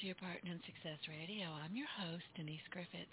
[0.00, 1.46] To your Partner in Success Radio.
[1.62, 3.06] I'm your host, Denise Griffiths,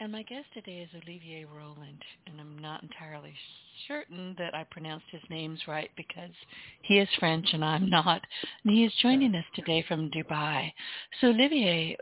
[0.00, 3.34] and my guest today is Olivier Roland, and I'm not entirely
[3.86, 6.30] certain that I pronounced his names right because
[6.82, 8.22] he is French and I'm not.
[8.64, 10.72] And he is joining us today from Dubai.
[11.20, 11.98] So Olivier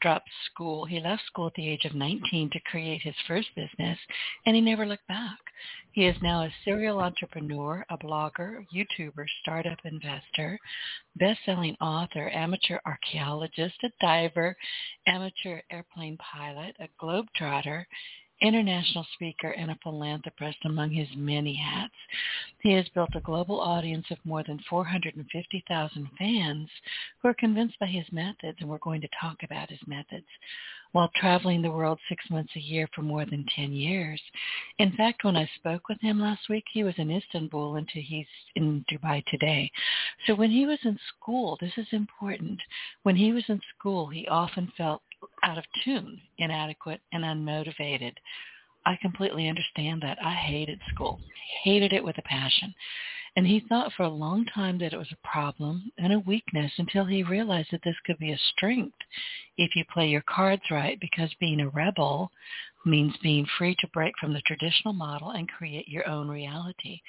[0.00, 0.86] dropped school.
[0.86, 3.98] He left school at the age of 19 to create his first business,
[4.46, 5.38] and he never looked back.
[5.96, 10.58] He is now a serial entrepreneur, a blogger, YouTuber, startup investor,
[11.16, 14.54] best-selling author, amateur archaeologist, a diver,
[15.06, 17.86] amateur airplane pilot, a globetrotter,
[18.42, 21.94] international speaker and a philanthropist among his many hats.
[22.60, 26.68] He has built a global audience of more than 450,000 fans
[27.22, 30.26] who are convinced by his methods, and we're going to talk about his methods,
[30.92, 34.20] while traveling the world six months a year for more than 10 years.
[34.78, 38.26] In fact, when I spoke with him last week, he was in Istanbul until he's
[38.54, 39.70] in Dubai today.
[40.26, 42.60] So when he was in school, this is important.
[43.02, 45.02] When he was in school, he often felt
[45.42, 48.12] out of tune, inadequate, and unmotivated.
[48.86, 50.18] I completely understand that.
[50.24, 51.20] I hated school,
[51.64, 52.72] hated it with a passion.
[53.34, 56.72] And he thought for a long time that it was a problem and a weakness
[56.78, 58.96] until he realized that this could be a strength
[59.58, 62.30] if you play your cards right because being a rebel
[62.86, 67.00] means being free to break from the traditional model and create your own reality.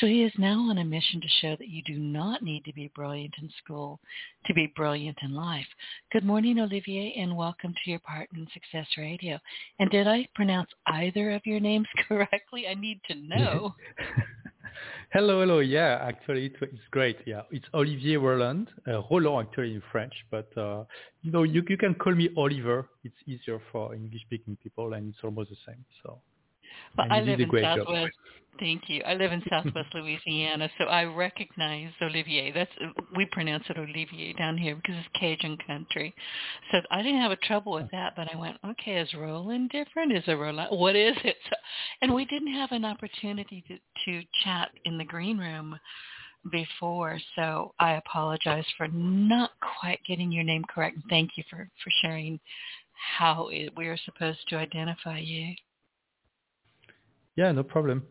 [0.00, 2.72] So he is now on a mission to show that you do not need to
[2.72, 4.00] be brilliant in school
[4.46, 5.66] to be brilliant in life.
[6.12, 9.38] Good morning, Olivier, and welcome to your Partner Success Radio.
[9.78, 12.66] And did I pronounce either of your names correctly?
[12.68, 13.74] I need to know.
[15.12, 15.60] hello, hello.
[15.60, 17.18] Yeah, actually, it's great.
[17.26, 20.84] Yeah, it's Olivier Roland, uh, Roland actually in French, but uh,
[21.22, 22.88] you know, you you can call me Oliver.
[23.04, 25.84] It's easier for English-speaking people, and it's almost the same.
[26.02, 26.20] So.
[26.96, 27.86] Well, I live in Southwest.
[27.86, 28.32] Job.
[28.58, 29.02] Thank you.
[29.04, 32.52] I live in Southwest Louisiana, so I recognize Olivier.
[32.52, 32.70] That's
[33.16, 36.14] we pronounce it Olivier down here because it's Cajun country.
[36.70, 40.12] So I didn't have a trouble with that, but I went, okay, is Roland different?
[40.12, 40.78] Is a Roland?
[40.78, 41.36] What is it?
[41.48, 41.56] So,
[42.02, 45.78] and we didn't have an opportunity to to chat in the green room
[46.50, 49.50] before, so I apologize for not
[49.80, 50.98] quite getting your name correct.
[51.08, 52.38] Thank you for for sharing
[53.18, 55.54] how it, we are supposed to identify you.
[57.36, 58.06] Yeah, no problem.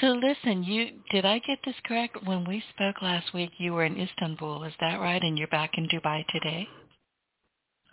[0.00, 2.16] So listen, you did I get this correct?
[2.24, 5.22] When we spoke last week, you were in Istanbul, is that right?
[5.22, 6.68] And you're back in Dubai today?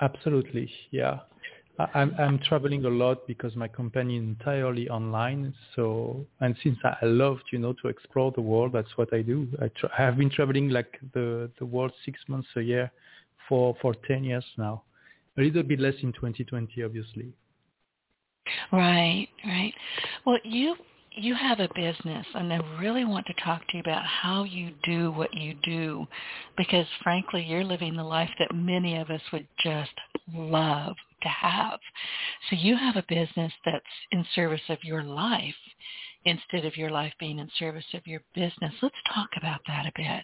[0.01, 1.19] Absolutely, yeah.
[1.95, 5.53] I'm I'm traveling a lot because my company is entirely online.
[5.75, 9.47] So and since I loved, you know, to explore the world, that's what I do.
[9.59, 12.91] I, tra- I have been traveling like the the world six months a year
[13.49, 14.83] for for ten years now.
[15.37, 17.33] A little bit less in 2020, obviously.
[18.71, 19.73] Right, right.
[20.25, 20.75] Well, you
[21.15, 24.71] you have a business and I really want to talk to you about how you
[24.83, 26.07] do what you do
[26.57, 29.91] because frankly you're living the life that many of us would just
[30.33, 31.79] love to have.
[32.49, 35.53] So you have a business that's in service of your life
[36.25, 38.73] instead of your life being in service of your business.
[38.81, 40.23] Let's talk about that a bit.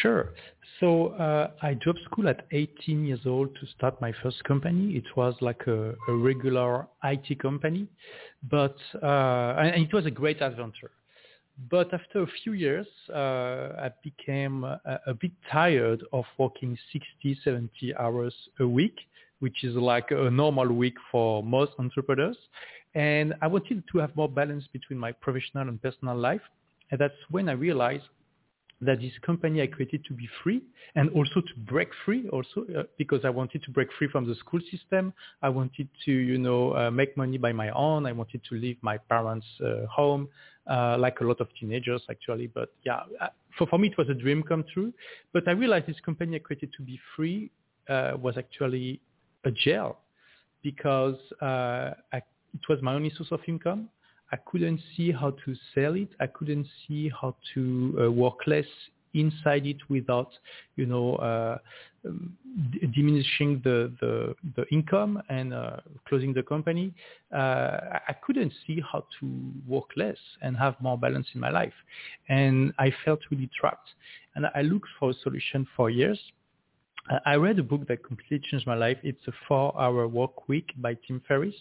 [0.00, 0.32] Sure.
[0.80, 4.96] So uh, I dropped school at 18 years old to start my first company.
[4.96, 7.86] It was like a, a regular IT company,
[8.50, 10.90] but uh, and it was a great adventure.
[11.70, 17.38] But after a few years, uh, I became a, a, bit tired of working 60,
[17.44, 18.96] 70 hours a week,
[19.40, 22.38] which is like a normal week for most entrepreneurs.
[22.94, 26.40] And I wanted to have more balance between my professional and personal life.
[26.90, 28.04] And that's when I realized
[28.82, 30.60] that this company I created to be free
[30.96, 34.34] and also to break free also uh, because I wanted to break free from the
[34.34, 35.12] school system.
[35.40, 38.06] I wanted to, you know, uh, make money by my own.
[38.06, 40.28] I wanted to leave my parents' uh, home,
[40.68, 42.48] uh, like a lot of teenagers actually.
[42.48, 44.92] But yeah, uh, for, for me it was a dream come true.
[45.32, 47.50] But I realized this company I created to be free
[47.88, 49.00] uh, was actually
[49.44, 49.98] a jail
[50.62, 53.88] because I, it was my only source of income.
[54.32, 56.08] I couldn't see how to sell it.
[56.20, 58.66] I couldn't see how to uh, work less
[59.14, 60.30] inside it without,
[60.76, 61.58] you know, uh,
[62.72, 65.76] d- diminishing the, the, the income and uh,
[66.08, 66.92] closing the company.
[67.32, 71.74] Uh, I couldn't see how to work less and have more balance in my life.
[72.28, 73.90] And I felt really trapped.
[74.34, 76.18] And I looked for a solution for years.
[77.26, 78.96] I read a book that completely changed my life.
[79.02, 81.54] It's a four-hour work week by Tim Ferriss.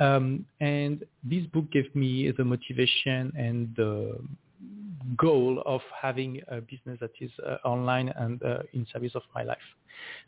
[0.00, 4.18] Um, and this book gave me the motivation and the
[5.16, 9.42] goal of having a business that is uh, online and uh, in service of my
[9.42, 9.58] life.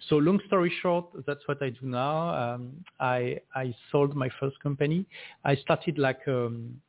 [0.09, 2.55] So long story short, that's what I do now.
[2.55, 5.07] Um, I, I sold my first company.
[5.45, 6.81] I started like, um,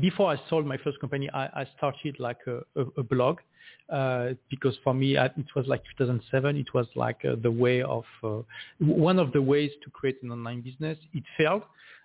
[0.00, 3.38] before I sold my first company, I, I started like a, a, a blog
[3.90, 6.56] uh, because for me it was like 2007.
[6.56, 8.42] It was like uh, the way of uh,
[8.78, 10.98] one of the ways to create an online business.
[11.12, 11.62] It failed.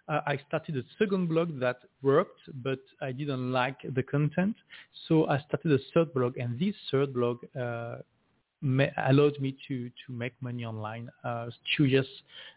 [0.07, 4.56] Uh, I started a second blog that worked, but I didn't like the content,
[5.07, 7.38] so I started a third blog, and this third blog
[8.62, 11.48] allowed me to to make money online uh,
[11.78, 12.06] two years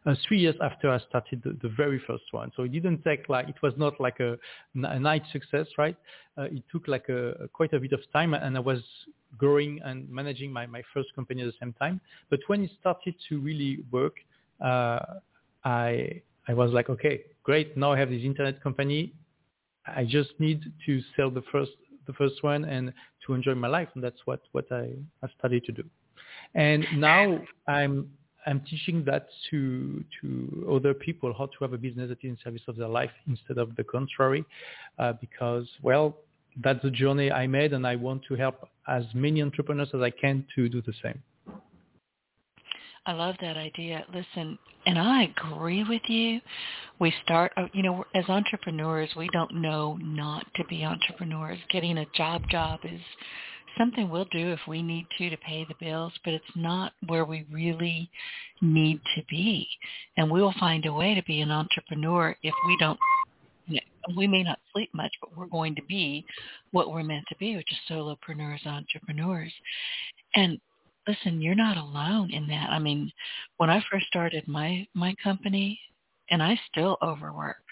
[0.05, 2.51] uh, three years after I started the, the, very first one.
[2.57, 4.37] So it didn't take like it was not like a,
[4.75, 5.97] a night success right?
[6.37, 8.81] Uh, it took like a, a, quite a bit of time and I was
[9.39, 12.01] growing and managing my, my first company at the same time.
[12.31, 14.15] But when it started to really work
[14.61, 14.99] uh,
[15.65, 17.77] I I was like okay great.
[17.77, 19.13] Now I have this internet company.
[19.87, 21.73] I just need to sell the first
[22.07, 22.93] the first one and
[23.27, 23.89] to enjoy my life.
[23.95, 24.91] And that's what, what I,
[25.23, 25.85] I started to do.
[26.55, 28.11] And now I'm,
[28.47, 32.39] I'm teaching that to, to other people, how to have a business that is in
[32.43, 34.45] service of their life instead of the contrary,
[34.99, 36.17] uh, because, well,
[36.63, 40.11] that's the journey I made and I want to help as many entrepreneurs as I
[40.11, 41.23] can to do the same.
[43.05, 44.05] I love that idea.
[44.15, 46.41] Listen, and I agree with you.
[47.01, 51.59] We start, uh, you know, as entrepreneurs, we don't know not to be entrepreneurs.
[51.71, 53.01] Getting a job job is
[53.77, 57.25] something we'll do if we need to to pay the bills, but it's not where
[57.25, 58.09] we really
[58.61, 59.67] need to be.
[60.17, 62.99] And we will find a way to be an entrepreneur if we don't
[64.17, 66.25] we may not sleep much, but we're going to be
[66.73, 69.53] what we're meant to be, which is solopreneurs, entrepreneurs.
[70.35, 70.59] And
[71.07, 72.71] listen, you're not alone in that.
[72.71, 73.13] I mean,
[73.57, 75.81] when I first started my my company,
[76.31, 77.63] and I still overwork,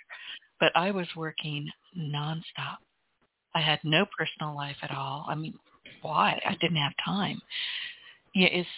[0.59, 1.69] but I was working
[1.99, 2.79] nonstop.
[3.55, 5.27] I had no personal life at all.
[5.29, 5.55] I mean,
[6.03, 6.41] why?
[6.47, 7.41] I didn't have time.
[8.35, 8.69] Yeah, it's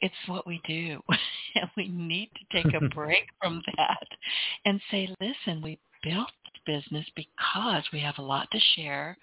[0.00, 1.00] it's what we do,
[1.54, 4.06] and we need to take a break from that
[4.64, 9.16] and say, listen, we built this business because we have a lot to share.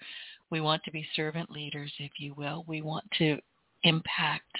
[0.50, 2.64] We want to be servant leaders, if you will.
[2.66, 3.38] We want to
[3.84, 4.56] impact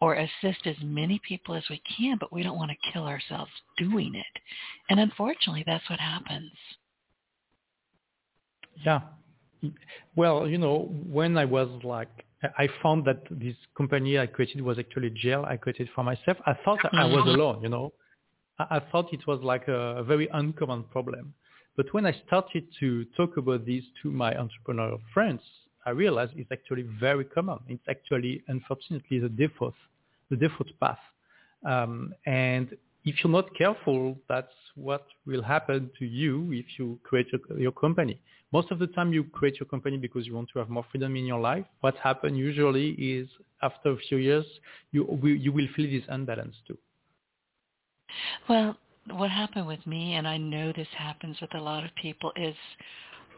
[0.00, 3.50] or assist as many people as we can, but we don't want to kill ourselves
[3.76, 4.42] doing it.
[4.88, 6.52] And unfortunately, that's what happens.
[8.84, 9.00] Yeah.
[10.16, 12.08] Well, you know, when I was like,
[12.56, 16.38] I found that this company I created was actually jail I created for myself.
[16.46, 17.40] I thought I was mm-hmm.
[17.40, 17.92] alone, you know.
[18.58, 21.34] I, thought it was like a, a very uncommon problem.
[21.76, 25.40] But when I started to talk about this to my entrepreneurial friends,
[25.86, 27.58] I realized it's actually very common.
[27.68, 29.74] It's actually, unfortunately, the default,
[30.30, 30.98] the default path.
[31.66, 37.26] Um, and if you're not careful, that's what will happen to you if you create
[37.32, 38.20] your, your, company.
[38.52, 41.16] Most of the time you create your company because you want to have more freedom
[41.16, 41.64] in your life.
[41.80, 43.28] What happens usually is
[43.62, 44.44] after a few years,
[44.92, 46.76] you, you will feel this unbalance too.
[48.48, 48.76] Well,
[49.12, 52.54] what happened with me, and I know this happens with a lot of people, is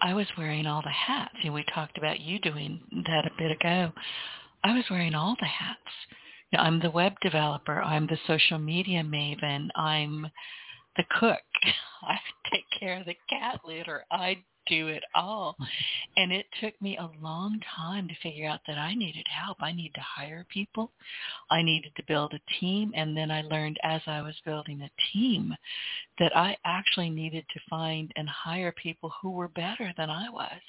[0.02, 1.36] I was wearing all the hats.
[1.44, 3.92] And we talked about you doing that a bit ago.
[4.64, 5.78] I was wearing all the hats.
[6.50, 7.80] You know, I'm the web developer.
[7.80, 9.68] I'm the social media maven.
[9.76, 10.26] I'm
[10.96, 11.40] the cook.
[12.02, 12.16] I
[12.52, 14.04] take care of the cat litter.
[14.10, 15.56] I do it all.
[16.16, 19.58] And it took me a long time to figure out that I needed help.
[19.60, 20.92] I needed to hire people.
[21.50, 22.92] I needed to build a team.
[22.94, 25.54] And then I learned as I was building a team
[26.18, 30.60] that I actually needed to find and hire people who were better than I was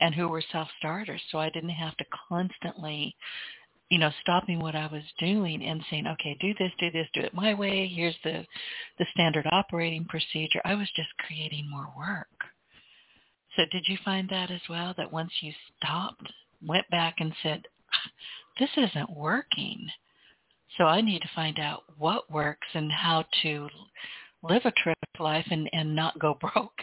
[0.00, 1.22] and who were self-starters.
[1.30, 3.14] So I didn't have to constantly
[3.94, 7.20] you know, stopping what I was doing and saying, okay, do this, do this, do
[7.20, 7.86] it my way.
[7.86, 8.44] Here's the,
[8.98, 10.60] the standard operating procedure.
[10.64, 12.26] I was just creating more work.
[13.54, 16.28] So did you find that as well, that once you stopped,
[16.66, 17.62] went back and said,
[18.58, 19.86] this isn't working,
[20.76, 23.68] so I need to find out what works and how to
[24.42, 26.82] live a trip life and, and not go broke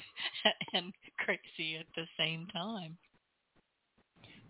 [0.74, 2.98] and crazy at the same time.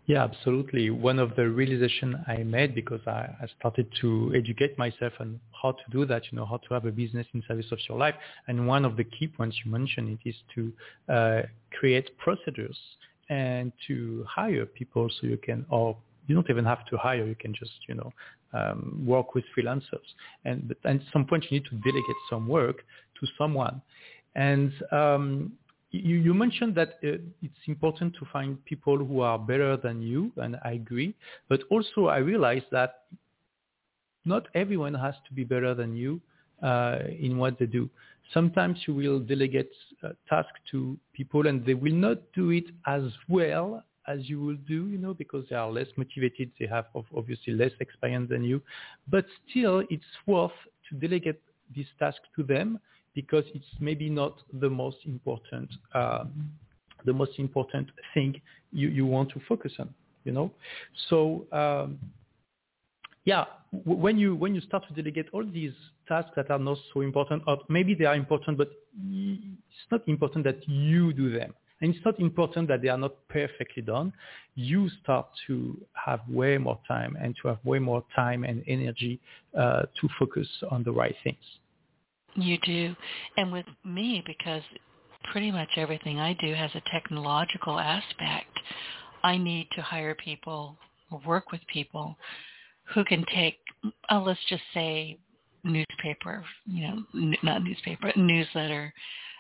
[0.08, 0.89] Yeah, absolutely.
[0.89, 5.74] One of the realization I made because I, I, started to educate myself on how
[5.74, 8.15] to do that, you know, how to have a business in service of your life.
[8.48, 10.74] And one of the key points you mentioned it is to
[11.13, 11.41] uh,
[11.79, 12.77] create procedures
[13.29, 15.96] and to hire people so you can, or
[16.27, 18.12] you don't even have to hire, you can just, you know,
[18.53, 20.08] um, work with freelancers.
[20.46, 22.77] And, and at some point you need to delegate some work
[23.20, 23.81] to someone.
[24.36, 25.53] And um,
[25.91, 30.31] you, you mentioned that uh, it's important to find people who are better than you,
[30.38, 31.13] and I agree.
[31.50, 33.03] But also, I realize that
[34.25, 36.21] not everyone has to be better than you
[36.63, 37.89] uh, in what they do.
[38.33, 39.71] Sometimes you will delegate
[40.03, 44.57] uh, tasks to people and they will not do it as well as you will
[44.67, 46.51] do, you know, because they are less motivated.
[46.60, 48.62] They have obviously less experience than you,
[49.10, 50.51] but still it's worth
[50.89, 51.41] to delegate
[51.75, 52.79] this task to them
[53.13, 56.49] because it's maybe not the most important, um,
[57.05, 58.39] the most important thing
[58.71, 60.51] you, you want to focus on, you know.
[61.09, 61.99] So um,
[63.25, 65.73] yeah, when you when you start to delegate all these
[66.07, 68.69] tasks that are not so important, or maybe they are important, but
[69.09, 71.53] it's not important that you do them.
[71.81, 74.13] And it's not important that they are not perfectly done.
[74.53, 79.19] You start to have way more time and to have way more time and energy
[79.57, 81.43] uh, to focus on the right things.
[82.35, 82.95] You do.
[83.38, 84.63] And with me, because
[85.31, 88.57] pretty much everything I do has a technological aspect,
[89.23, 90.77] I need to hire people
[91.11, 92.15] or work with people
[92.93, 93.57] who can take,
[94.09, 95.17] oh, let's just say
[95.63, 98.93] newspaper, you know, n- not newspaper, newsletter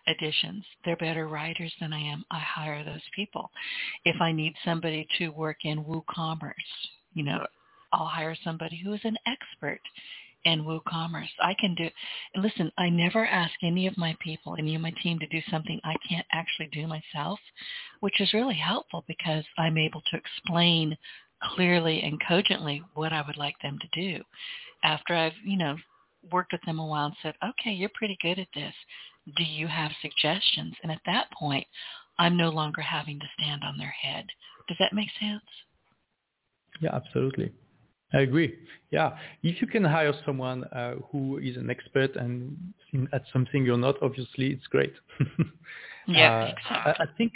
[0.07, 0.63] editions.
[0.83, 2.23] They're better writers than I am.
[2.31, 3.51] I hire those people.
[4.05, 6.53] If I need somebody to work in WooCommerce,
[7.13, 7.45] you know,
[7.93, 9.81] I'll hire somebody who is an expert
[10.45, 11.29] in WooCommerce.
[11.41, 11.89] I can do,
[12.35, 15.79] listen, I never ask any of my people, any of my team to do something
[15.83, 17.39] I can't actually do myself,
[17.99, 20.97] which is really helpful because I'm able to explain
[21.43, 24.23] clearly and cogently what I would like them to do.
[24.83, 25.75] After I've, you know,
[26.31, 28.73] worked with them a while and said, okay, you're pretty good at this.
[29.37, 30.75] Do you have suggestions?
[30.83, 31.65] And at that point,
[32.17, 34.25] I'm no longer having to stand on their head.
[34.67, 35.41] Does that make sense?
[36.79, 37.51] Yeah, absolutely.
[38.13, 38.57] I agree.
[38.91, 42.57] Yeah, if you can hire someone uh, who is an expert and
[43.13, 44.93] at something you're not, obviously it's great.
[46.07, 46.93] yeah, uh, exactly.
[46.93, 47.33] I, I, think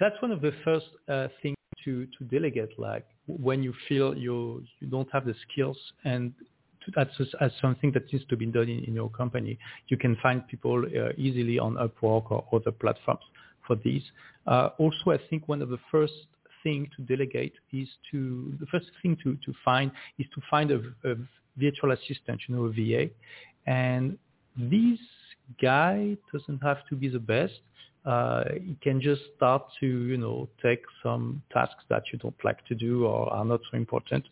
[0.00, 2.78] that's one of the first uh, things to to delegate.
[2.78, 6.32] Like when you feel you you don't have the skills and
[6.94, 9.58] that's as something that needs to be done in, in your company.
[9.88, 13.24] You can find people uh, easily on Upwork or other platforms
[13.66, 14.02] for these.
[14.46, 16.12] Uh, also, I think one of the first
[16.66, 20.80] thing to delegate is to the first thing to, to find is to find a,
[21.10, 21.14] a
[21.56, 23.04] virtual assistant, you know, a VA,
[23.66, 24.18] and
[24.56, 24.98] this
[25.62, 27.60] guy doesn't have to be the best.
[28.04, 32.64] Uh, you can just start to, you know, take some tasks that you don't like
[32.66, 34.24] to do or are not so important,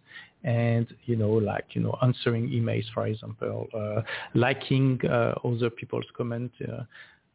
[0.44, 4.00] and you know, like you know, answering emails, for example, uh,
[4.34, 6.54] liking uh, other people's comments.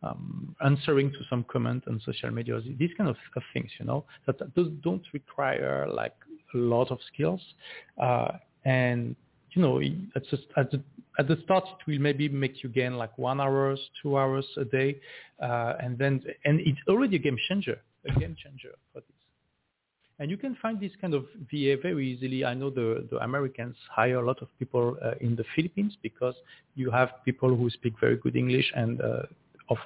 [0.02, 4.06] Um, answering to some comment on social media, these kind of, of things, you know,
[4.28, 6.16] that those don't require like
[6.54, 7.42] a lot of skills.
[8.02, 8.30] Uh,
[8.64, 9.16] and,
[9.52, 9.82] you know,
[10.16, 10.82] at, just, at, the,
[11.18, 14.64] at the start, it will maybe make you gain like one hours, two hours a
[14.64, 15.00] day.
[15.42, 17.78] Uh, and then, and it's already a game changer,
[18.08, 19.20] a game changer for this.
[20.20, 22.44] And you can find this kind of VA very easily.
[22.44, 26.36] I know the, the Americans hire a lot of people uh, in the Philippines because
[26.76, 29.24] you have people who speak very good English and uh,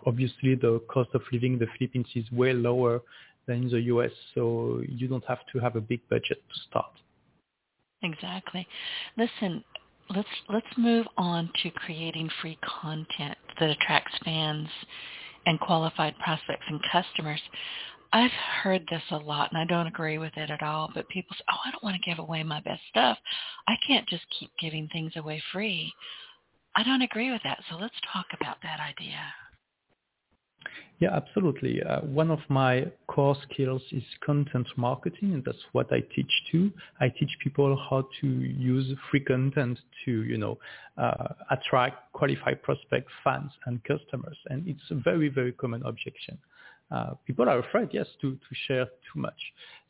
[0.05, 3.01] obviously the cost of living in the Philippines is way lower
[3.45, 6.93] than in the US, so you don't have to have a big budget to start.
[8.01, 8.67] Exactly.
[9.17, 9.63] Listen,
[10.09, 14.67] let's let's move on to creating free content that attracts fans
[15.45, 17.41] and qualified prospects and customers.
[18.11, 20.91] I've heard this a lot, and I don't agree with it at all.
[20.93, 23.17] But people say, "Oh, I don't want to give away my best stuff.
[23.67, 25.93] I can't just keep giving things away free."
[26.75, 27.63] I don't agree with that.
[27.69, 29.19] So let's talk about that idea.
[31.03, 31.83] Yeah, absolutely.
[31.83, 36.71] Uh, one of my core skills is content marketing, and that's what I teach too.
[37.01, 40.57] I teach people how to use free content to, you know,
[40.97, 46.37] uh, attract qualified prospect fans and customers, and it's a very, very common objection.
[46.89, 49.41] Uh, people are afraid, yes, to, to share too much.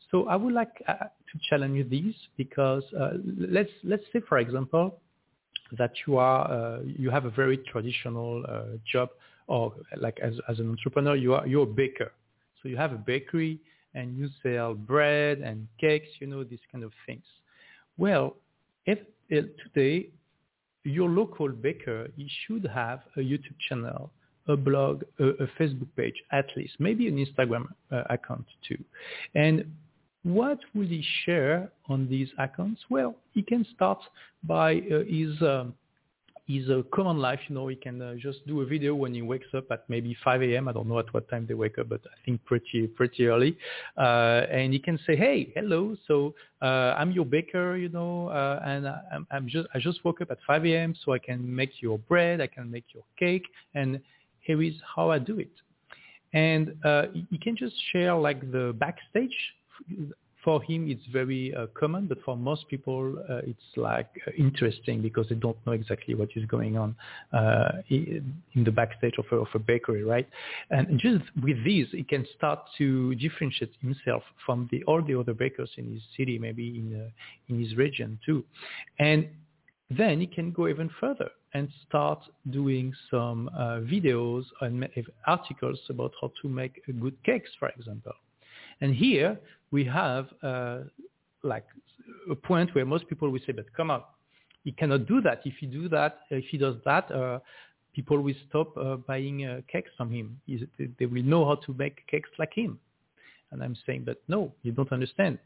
[0.10, 4.40] So I would like uh, to challenge you these because uh, let's let's say, for
[4.40, 5.00] example,
[5.78, 8.44] that you are uh, you have a very traditional
[8.92, 9.10] job
[9.48, 12.12] or like as, as an entrepreneur, you are, you're a baker.
[12.62, 13.60] So you have a bakery
[13.94, 17.24] and you sell bread and cakes, you know, these kind of things.
[17.98, 18.36] Well,
[18.86, 20.10] if, today
[20.84, 24.12] your local baker, he should have a YouTube channel,
[24.48, 28.78] a blog, a, a Facebook page at least, maybe an Instagram uh, account too.
[29.36, 29.66] And
[30.24, 32.82] what will he share on these accounts?
[32.90, 34.00] Well, he can start
[34.44, 35.74] by uh, his um,
[36.48, 37.40] is a common life.
[37.48, 40.16] You know, he can uh, just do a video when he wakes up at maybe
[40.24, 40.68] 5 a.m.
[40.68, 43.58] I don't know at what time they wake up, but I think pretty pretty early.
[43.98, 45.96] Uh, and he can say, "Hey, hello.
[46.08, 50.22] So uh, I'm your baker, you know, uh, and I'm, I'm just I just woke
[50.22, 50.96] up at 5 a.m.
[51.06, 54.00] so I can make your bread, I can make your cake, and
[54.42, 55.52] here is how I do it."
[56.34, 59.36] And uh, you can just share like the backstage
[60.44, 65.02] for him it's very uh, common, but for most people uh, it's like uh, interesting
[65.02, 66.96] because they don't know exactly what is going on
[67.32, 70.28] uh, in the backstage of a, of a bakery, right?
[70.70, 75.34] And just with this, he can start to differentiate himself from the all the other
[75.34, 77.10] bakers in his city, maybe in uh,
[77.50, 78.44] in his region too,
[79.00, 79.28] and
[79.90, 82.20] then he can go even further and start
[82.50, 84.88] doing some uh, videos and
[85.28, 88.14] articles about how to make good cakes, for example.
[88.82, 89.40] And here
[89.74, 90.82] we have uh,
[91.42, 91.66] like
[92.32, 94.04] a point where most people will say, but come on,
[94.64, 95.42] he cannot do that.
[95.44, 97.40] If he do that, if he does that, uh,
[97.94, 100.40] people will stop uh, buying uh, cakes from him.
[100.46, 100.62] He's,
[101.00, 102.80] they will know how to make cakes like him.
[103.52, 105.40] And I'm saying, but no, you don't understand.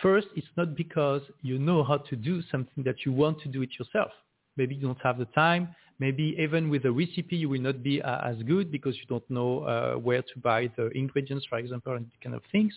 [0.00, 3.62] First, it's not because you know how to do something that you want to do
[3.62, 4.12] it yourself.
[4.56, 5.74] Maybe you don't have the time.
[5.98, 9.28] Maybe even with a recipe, you will not be uh, as good because you don't
[9.30, 12.72] know uh, where to buy the ingredients, for example, and kind of things.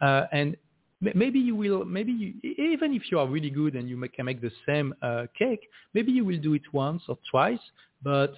[0.00, 0.56] Uh, and
[1.00, 4.40] maybe you will, maybe you, even if you are really good and you can make
[4.40, 7.58] the same uh, cake, maybe you will do it once or twice,
[8.02, 8.34] but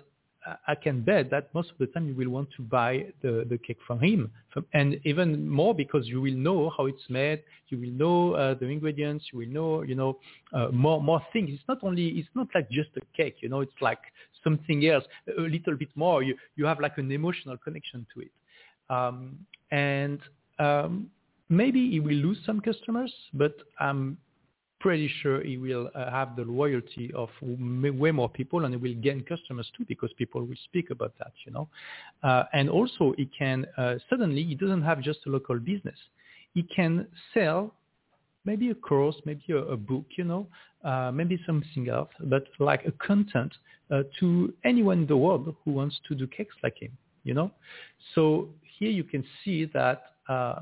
[0.67, 3.59] I can bet that most of the time you will want to buy the, the
[3.59, 7.79] cake from him, from, and even more because you will know how it's made, you
[7.79, 10.19] will know uh, the ingredients, you will know, you know,
[10.55, 11.51] uh, more more things.
[11.53, 14.01] It's not only, it's not like just a cake, you know, it's like
[14.43, 15.05] something else,
[15.37, 16.23] a little bit more.
[16.23, 18.33] You you have like an emotional connection to it,
[18.89, 19.39] um,
[19.71, 20.21] and
[20.59, 21.11] um,
[21.51, 24.17] maybe he will lose some customers, but I'm
[24.81, 28.95] pretty sure he will uh, have the loyalty of way more people and he will
[29.01, 31.69] gain customers too because people will speak about that, you know.
[32.23, 35.99] Uh, and also he can, uh, suddenly he doesn't have just a local business.
[36.55, 37.75] He can sell
[38.45, 40.47] maybe a course, maybe a, a book, you know,
[40.83, 43.55] uh, maybe something else, but like a content
[43.91, 47.51] uh, to anyone in the world who wants to do cakes like him, you know.
[48.15, 50.61] So here you can see that uh,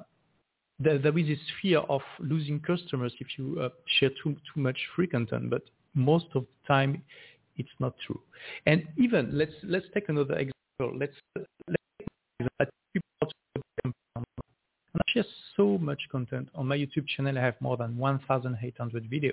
[0.81, 3.69] there, there is this fear of losing customers if you uh,
[3.99, 5.63] share too too much free content, but
[5.95, 7.03] most of the time
[7.57, 8.21] it's not true.
[8.67, 10.99] And even let's let's take another example.
[10.99, 11.14] Let's
[11.69, 11.83] let's
[12.61, 12.64] I
[15.09, 15.25] share
[15.57, 17.37] so much content on my YouTube channel.
[17.37, 19.33] I have more than 1,800 videos,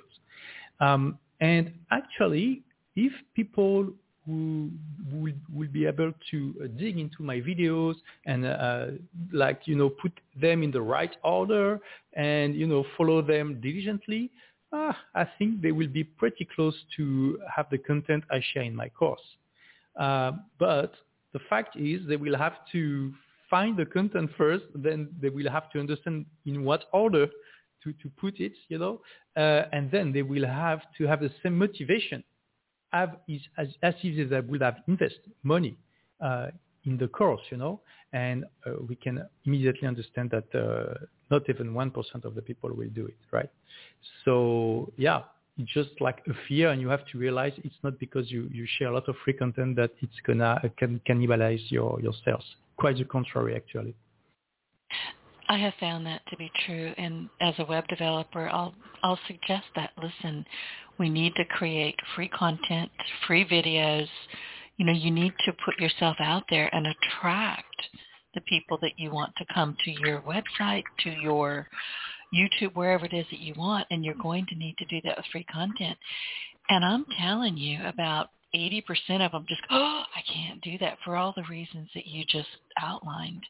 [0.80, 2.64] um, and actually,
[2.96, 3.90] if people
[4.26, 4.72] who
[5.12, 8.88] will, will be able to uh, dig into my videos and uh,
[9.32, 11.80] like you know put them in the right order
[12.14, 14.32] and you know follow them diligently
[14.74, 18.76] uh, i think they will be pretty close to have the content i share in
[18.76, 19.22] my course.
[20.00, 20.94] Uh, but
[21.34, 23.14] the fact is they will have to
[23.50, 27.28] find the content first then they will have to understand in what order
[27.84, 29.00] to, to put it you know
[29.38, 32.24] uh, and then they will have to have the same motivation
[32.92, 35.78] have is as, as if they would have invested money
[36.22, 36.48] uh,
[36.86, 37.82] in the course, you know,
[38.14, 40.94] and uh, we can immediately understand that uh,
[41.32, 43.50] not even 1% of the people will do it, right?
[44.24, 45.24] So yeah,
[45.58, 48.68] it's just like a fear and you have to realize it's not because you, you
[48.78, 52.44] share a lot of free content that it's gonna uh, can cannibalize your, your sales.
[52.78, 53.96] Quite the contrary, actually.
[55.48, 59.66] I have found that to be true, and as a web developer, I'll I'll suggest
[59.76, 59.92] that.
[60.02, 60.44] Listen,
[60.98, 62.92] we need to create free content,
[63.28, 64.08] free videos.
[64.78, 67.76] You know, you need to put yourself out there and attract
[68.34, 71.68] the people that you want to come to your website, to your
[72.34, 75.18] YouTube, wherever it is that you want, and you're going to need to do that
[75.18, 75.98] with free content.
[76.70, 78.84] And I'm telling you, about 80%
[79.26, 82.50] of them just, oh, I can't do that for all the reasons that you just
[82.82, 83.44] outlined.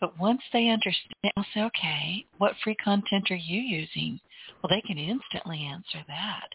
[0.00, 4.20] But once they understand, they'll say, okay, what free content are you using?
[4.62, 6.48] Well, they can instantly answer that.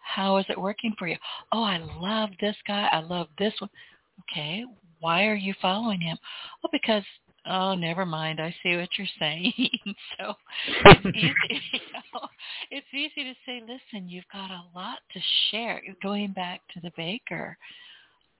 [0.00, 1.16] How is it working for you?
[1.52, 2.88] Oh, I love this guy.
[2.90, 3.70] I love this one.
[4.30, 4.64] Okay,
[5.00, 6.18] why are you following him?
[6.64, 7.04] Oh, because
[7.46, 8.40] oh, never mind.
[8.40, 9.52] I see what you're saying.
[10.18, 10.34] so
[10.86, 11.60] it's easy.
[11.72, 11.80] You
[12.14, 12.28] know,
[12.70, 15.82] it's easy to say, listen, you've got a lot to share.
[16.02, 17.56] Going back to the baker,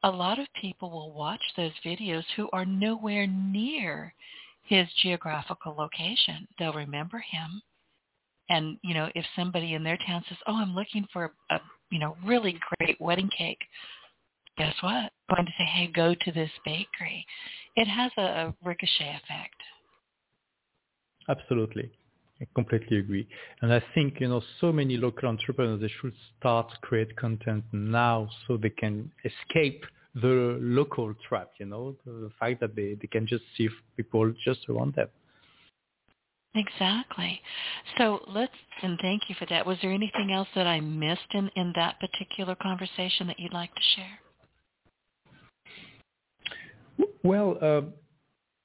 [0.03, 4.14] a lot of people will watch those videos who are nowhere near
[4.64, 6.46] his geographical location.
[6.59, 7.62] They'll remember him.
[8.49, 11.61] And, you know, if somebody in their town says, oh, I'm looking for a, a
[11.91, 13.61] you know, really great wedding cake,
[14.57, 15.13] guess what?
[15.29, 17.25] I'm going to say, hey, go to this bakery.
[17.77, 19.55] It has a, a ricochet effect.
[21.29, 21.91] Absolutely.
[22.41, 23.27] I completely agree.
[23.63, 28.29] And I think, you know, so many local entrepreneurs, they should start create content now
[28.47, 29.85] so they can escape
[30.15, 34.61] the local trap, you know, the fact that they, they can just see people just
[34.69, 35.09] around them.
[36.55, 37.41] Exactly.
[37.99, 39.67] So let's, and thank you for that.
[39.67, 43.75] Was there anything else that I missed in, in that particular conversation that you'd like
[43.75, 44.19] to share?
[47.23, 47.83] Well, uh,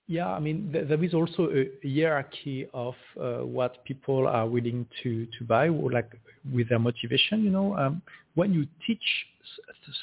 [0.07, 5.25] Yeah, I mean, there is also a hierarchy of uh, what people are willing to,
[5.39, 6.11] to buy, or like
[6.53, 7.43] with their motivation.
[7.43, 8.01] You know, um,
[8.35, 9.01] when you teach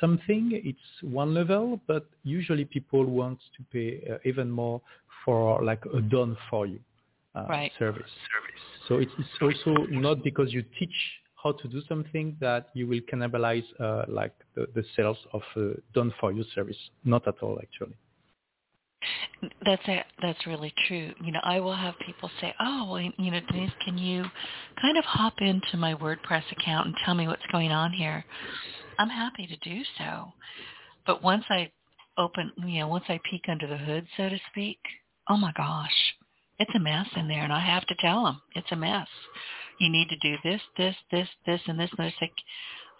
[0.01, 4.81] something, it's one level, but usually people want to pay uh, even more
[5.25, 6.81] for like a done for you
[7.35, 7.73] uh, right.
[7.79, 8.11] service.
[8.89, 10.95] So it's, it's also not because you teach
[11.43, 15.71] how to do something that you will cannibalize uh, like the, the sales of uh,
[15.95, 16.77] done for you service.
[17.05, 17.97] Not at all, actually.
[19.65, 21.13] That's a, that's really true.
[21.25, 24.25] You know, I will have people say, "Oh, well, you know, Denise, can you
[24.81, 28.25] kind of hop into my WordPress account and tell me what's going on here?"
[28.99, 30.33] I'm happy to do so,
[31.07, 31.73] but once I
[32.19, 34.79] open, you know, once I peek under the hood, so to speak,
[35.31, 36.15] oh my gosh,
[36.61, 39.09] it's a mess in there, and I have to tell them it's a mess.
[39.81, 41.89] You need to do this, this, this, this, and this.
[41.91, 42.35] And they're like,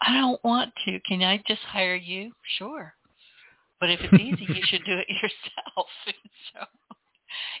[0.01, 0.99] I don't want to.
[1.01, 2.31] Can I just hire you?
[2.57, 2.93] Sure.
[3.79, 5.87] But if it's easy, you should do it yourself.
[6.53, 6.65] so,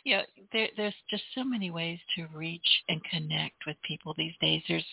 [0.03, 4.33] you know, there, there's just so many ways to reach and connect with people these
[4.41, 4.63] days.
[4.67, 4.85] There's,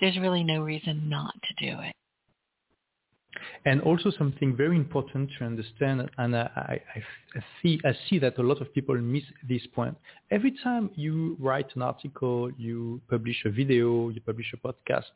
[0.00, 1.94] there's really no reason not to do it.
[3.64, 7.02] And also something very important to understand, and I, I,
[7.36, 9.96] I, see, I see that a lot of people miss this point.
[10.30, 15.10] Every time you write an article, you publish a video, you publish a podcast,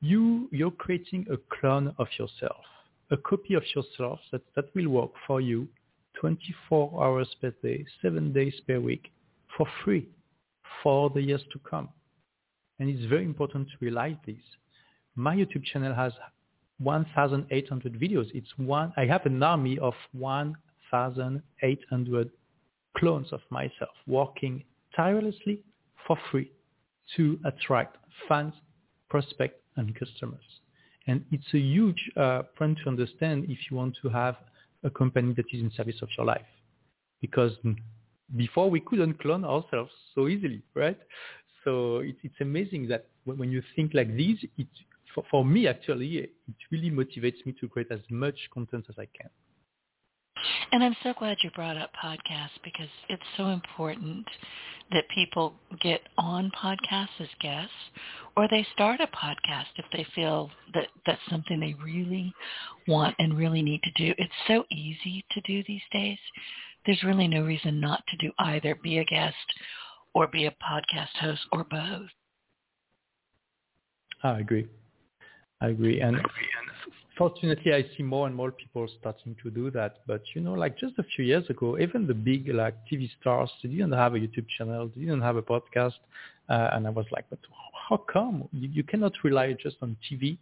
[0.00, 2.64] you, you're creating a clone of yourself
[3.10, 5.68] a copy of yourself that, that will work for you
[6.20, 9.10] 24 hours per day, seven days per week
[9.56, 10.08] for free
[10.82, 11.88] for the years to come.
[12.78, 14.42] And it's very important to realize this.
[15.16, 16.12] My YouTube channel has
[16.78, 18.28] 1,800 videos.
[18.34, 22.30] It's one, I have an army of 1,800
[22.96, 24.62] clones of myself working
[24.94, 25.64] tirelessly
[26.06, 26.52] for free
[27.16, 27.96] to attract
[28.28, 28.54] fans,
[29.08, 30.44] prospects, and customers.
[31.06, 34.36] And it's a huge uh, point to understand if you want to have
[34.84, 36.42] a company that is in service of your life.
[37.20, 37.52] Because
[38.36, 40.98] before we couldn't clone ourselves so easily, right?
[41.64, 44.68] So it, it's amazing that when, you think like this, it,
[45.18, 46.32] for, for me actually, it
[46.70, 49.30] really motivates me to create as much content as I can.
[50.70, 54.26] And I'm so glad you brought up podcasts because it's so important
[54.92, 57.72] that people get on podcasts as guests
[58.36, 62.32] or they start a podcast if they feel that that's something they really
[62.86, 64.14] want and really need to do.
[64.16, 66.18] It's so easy to do these days.
[66.86, 69.34] There's really no reason not to do either, be a guest
[70.14, 72.08] or be a podcast host or both.
[74.22, 74.68] I agree.
[75.60, 76.00] I agree.
[76.00, 76.16] And
[77.16, 79.96] fortunately, I see more and more people starting to do that.
[80.06, 83.50] But you know, like just a few years ago, even the big like TV stars,
[83.62, 85.94] they didn't have a YouTube channel, they didn't have a podcast,
[86.48, 87.40] uh, and I was like, but
[87.88, 90.38] how come you, you cannot rely just on TV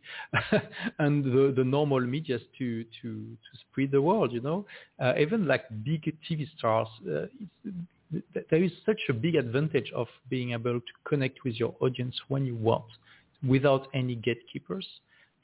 [0.98, 4.32] and the, the normal media to to to spread the word?
[4.32, 4.66] You know,
[5.00, 6.88] uh, even like big TV stars.
[7.10, 7.26] Uh,
[8.50, 12.46] there is such a big advantage of being able to connect with your audience when
[12.46, 12.84] you want
[13.46, 14.86] without any gatekeepers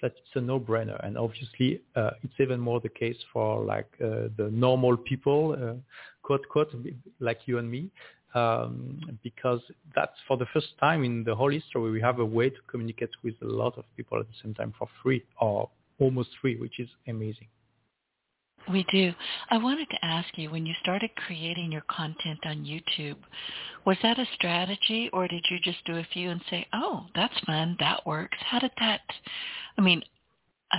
[0.02, 0.98] that it's a no-brainer.
[1.06, 5.74] And obviously, uh, it's even more the case for like uh, the normal people, uh,
[6.22, 6.74] quote quote,
[7.20, 7.88] like you and me,
[8.34, 9.60] um, because
[9.94, 13.10] that's for the first time in the whole history we have a way to communicate
[13.22, 16.80] with a lot of people at the same time for free or almost free, which
[16.80, 17.48] is amazing.
[18.70, 19.12] We do.
[19.50, 23.16] I wanted to ask you, when you started creating your content on YouTube,
[23.84, 27.38] was that a strategy or did you just do a few and say, oh, that's
[27.40, 28.38] fun, that works?
[28.40, 29.00] How did that,
[29.76, 30.02] I mean,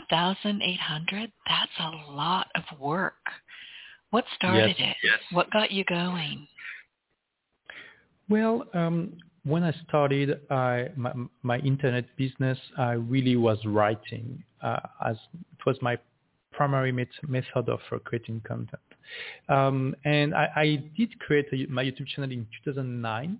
[0.09, 3.15] 1,800, that's a lot of work.
[4.11, 4.95] What started yes, it?
[5.03, 5.19] Yes.
[5.31, 6.47] What got you going?
[8.29, 14.79] Well, um, when I started I, my, my, internet business, I really was writing uh,
[15.05, 15.97] as it was my
[16.53, 18.81] primary met- method of uh, creating content.
[19.49, 23.37] Um, and I, I, did create a, my YouTube channel in 2009,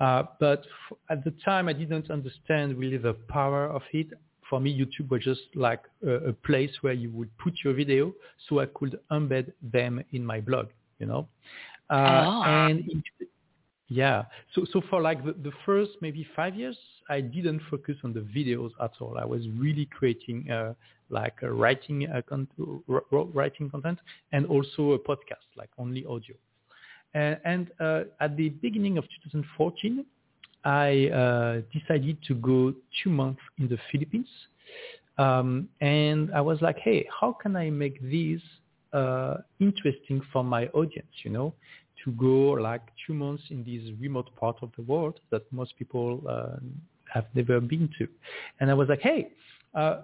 [0.00, 4.08] uh, but f- at the time I didn't understand really the power of it.
[4.50, 8.12] For me, YouTube was just like a, a place where you would put your video
[8.48, 10.66] so I could embed them in my blog,
[10.98, 11.28] you know.
[11.90, 12.42] Uh, oh.
[12.44, 13.02] And in,
[13.88, 14.24] yeah.
[14.54, 16.76] So so for like the, the first maybe five years,
[17.08, 19.18] I didn't focus on the videos at all.
[19.18, 20.74] I was really creating uh,
[21.10, 22.48] like writing uh, con-
[23.08, 23.98] writing content
[24.32, 26.34] and also a podcast, like only audio.
[27.14, 30.04] Uh, and uh, at the beginning of 2014,
[30.64, 34.28] I uh, decided to go two months in the Philippines.
[35.18, 38.40] Um, and I was like, hey, how can I make this
[38.92, 41.54] uh, interesting for my audience, you know?
[42.04, 46.22] To go like two months in this remote part of the world that most people
[46.28, 46.56] uh,
[47.12, 48.08] have never been to.
[48.60, 49.30] And I was like, hey,
[49.74, 50.02] uh,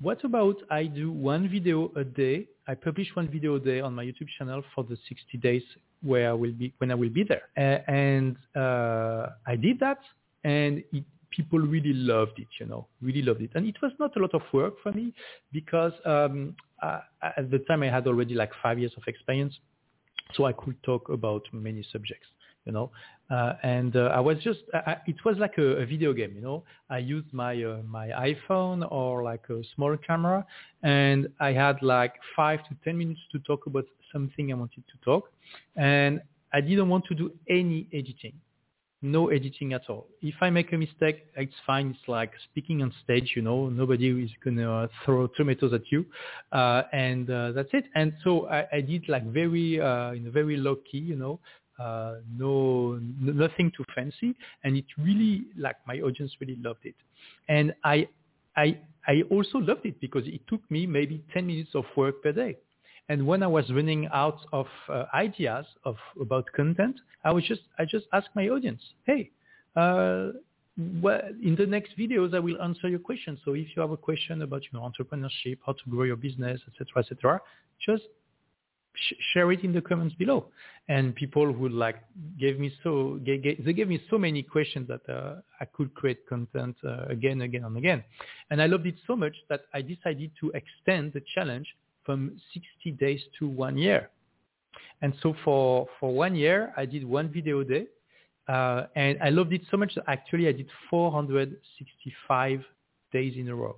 [0.00, 2.46] what about I do one video a day?
[2.66, 5.62] I publish one video a day on my YouTube channel for the 60 days
[6.02, 7.42] where I will be when I will be there.
[7.56, 9.98] Uh, and uh, I did that,
[10.44, 12.46] and it, people really loved it.
[12.60, 13.50] You know, really loved it.
[13.54, 15.12] And it was not a lot of work for me
[15.52, 17.00] because um, uh,
[17.36, 19.58] at the time I had already like five years of experience,
[20.34, 22.26] so I could talk about many subjects
[22.68, 22.90] you know.
[23.30, 26.40] Uh, and uh, I was just, I, it was like a, a, video game, you
[26.40, 26.64] know.
[26.88, 30.46] I used my uh, my iPhone or like a small camera,
[30.82, 34.96] and I had like five to ten minutes to talk about something I wanted to
[35.04, 35.30] talk,
[35.76, 36.22] and
[36.54, 38.34] I didn't want to do any editing,
[39.02, 40.06] no editing at all.
[40.22, 41.90] If I make a mistake, it's fine.
[41.90, 43.68] It's like speaking on stage, you know.
[43.68, 46.04] Nobody is gonna throw tomatoes at you,
[46.52, 47.84] uh, and uh, that's it.
[47.94, 51.40] And so I, I did like very, uh, in a very low key, you know
[51.78, 54.34] uh, no nothing too fancy,
[54.64, 56.94] and it really like my audience really loved it,
[57.48, 58.08] and I
[58.56, 62.32] I I also loved it because it took me maybe 10 minutes of work per
[62.32, 62.56] day.
[63.08, 67.62] And when I was running out of uh, ideas of about content, I was just
[67.78, 69.30] I just asked my audience, hey,
[69.76, 70.28] uh,
[71.02, 73.40] well, in the next videos I will answer your questions.
[73.44, 76.60] So if you have a question about you know entrepreneurship, how to grow your business,
[76.68, 77.40] etc., etc.,
[77.84, 78.04] just
[78.94, 80.46] sh- share it in the comments below.
[80.88, 81.96] And people who like
[82.38, 86.76] gave me so they gave me so many questions that uh, I could create content
[86.84, 88.04] uh, again, again, and again.
[88.50, 91.66] And I loved it so much that I decided to extend the challenge
[92.08, 94.08] from 60 days to one year.
[95.02, 97.86] And so for for one year, I did one video a day,
[98.48, 102.64] uh, and I loved it so much that actually I did 465
[103.12, 103.76] days in a row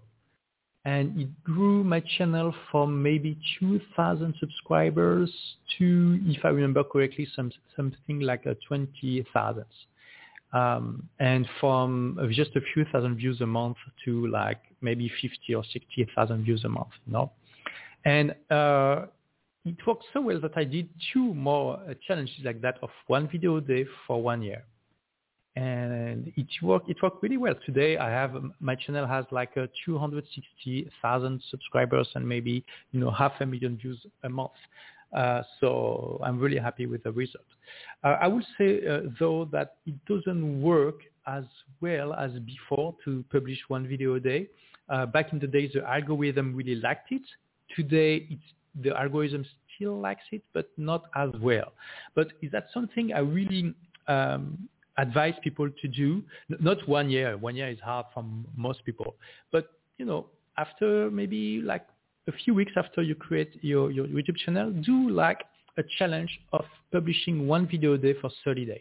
[0.84, 5.30] and it grew my channel from maybe 2,000 subscribers
[5.78, 9.64] to, if I remember correctly, some, something like 20,000.
[10.52, 15.62] Um, and from just a few thousand views a month to like maybe 50 or
[15.70, 17.30] 60,000 views a month, you know.
[18.04, 19.06] And uh,
[19.64, 23.28] it worked so well that I did two more uh, challenges like that of one
[23.28, 24.64] video a day for one year.
[25.56, 27.54] And it worked it worked really well.
[27.66, 29.52] Today i have my channel has like
[29.84, 34.52] 260,000 subscribers and maybe you know half a million views a month.
[35.12, 37.44] Uh, so i'm really happy with the result.
[38.04, 41.44] Uh, i would say uh, though that it doesn't work as
[41.80, 44.48] well as before to publish one video a day.
[44.88, 47.22] Uh, back in the days the algorithm really liked it
[47.76, 48.38] today
[48.83, 51.72] the algorithm still likes it but not as well
[52.14, 53.74] but is that something i really
[54.09, 54.68] um,
[55.00, 56.22] advise people to do,
[56.61, 58.24] not one year, one year is hard for
[58.56, 59.14] most people,
[59.52, 61.87] but you know, after maybe like
[62.28, 65.42] a few weeks after you create your, your YouTube channel, do like
[65.78, 68.80] a challenge of publishing one video a day for 30 days.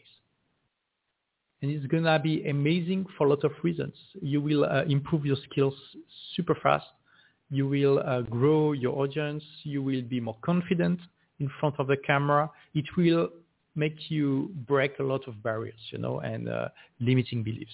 [1.61, 3.93] And it's going to be amazing for a lot of reasons.
[4.21, 5.73] You will uh, improve your skills
[6.35, 6.85] super fast.
[7.49, 9.43] You will uh, grow your audience.
[9.63, 10.99] You will be more confident
[11.39, 12.49] in front of the camera.
[12.73, 13.29] It will
[13.75, 17.73] make you break a lot of barriers, you know, and uh, limiting beliefs.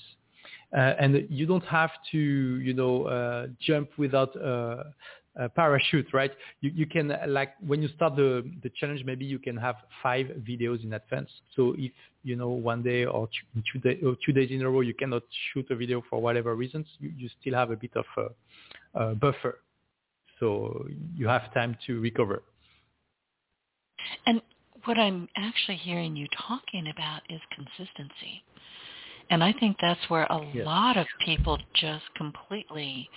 [0.76, 4.94] Uh, and you don't have to, you know, uh, jump without a,
[5.38, 6.32] a parachute, right?
[6.62, 9.76] You, you can, uh, like, when you start the, the challenge, maybe you can have
[10.04, 11.30] five videos in advance.
[11.56, 11.92] So if,
[12.24, 14.94] you know, one day or two, two, day, or two days in a row, you
[14.94, 18.06] cannot shoot a video for whatever reasons, you, you still have a bit of
[18.94, 19.60] a buffer.
[20.40, 20.86] So
[21.16, 22.44] you have time to recover.
[24.26, 24.42] And
[24.84, 28.44] what I'm actually hearing you talking about is consistency.
[29.30, 30.66] And I think that's where a yes.
[30.66, 33.10] lot of people just completely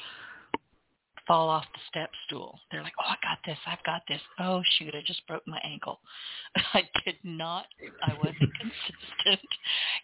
[1.26, 2.58] fall off the step stool.
[2.72, 3.58] They're like, oh, I got this.
[3.66, 4.20] I've got this.
[4.40, 6.00] Oh, shoot, I just broke my ankle.
[6.74, 7.66] I did not.
[8.02, 9.48] I wasn't consistent.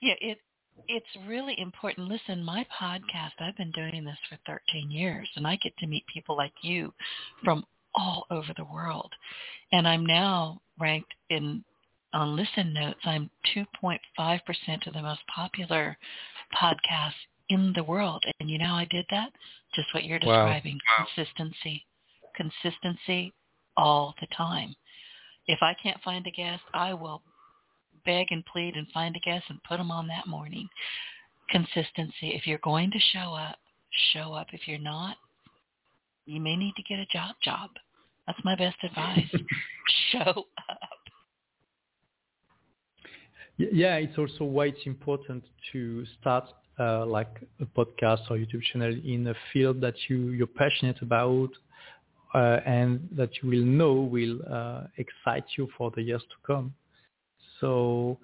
[0.02, 0.38] Yeah, it
[0.88, 2.08] it's really important.
[2.08, 6.04] Listen, my podcast, I've been doing this for 13 years, and I get to meet
[6.12, 6.92] people like you
[7.42, 9.12] from all over the world.
[9.72, 11.64] And I'm now ranked in
[12.12, 13.00] on listen notes.
[13.04, 15.96] I'm 2.5% of the most popular
[16.54, 17.12] podcasts
[17.48, 18.24] in the world.
[18.40, 19.30] And you know how I did that?
[19.74, 20.78] Just what you're describing.
[20.98, 21.06] Wow.
[21.14, 21.84] Consistency.
[22.36, 23.32] Consistency
[23.76, 24.74] all the time.
[25.46, 27.22] If I can't find a guest, I will
[28.04, 30.68] beg and plead and find a guest and put them on that morning.
[31.50, 32.32] Consistency.
[32.34, 33.56] If you're going to show up,
[34.12, 34.48] show up.
[34.52, 35.16] If you're not,
[36.26, 37.70] you may need to get a job job.
[38.26, 39.30] That's my best advice.
[40.12, 40.78] Show up.
[43.56, 46.44] Yeah, it's also why it's important to start
[46.78, 47.28] uh, like
[47.60, 51.50] a podcast or YouTube channel in a field that you you're passionate about
[52.34, 56.74] uh, and that you will know will uh, excite you for the years to come.
[57.60, 58.18] So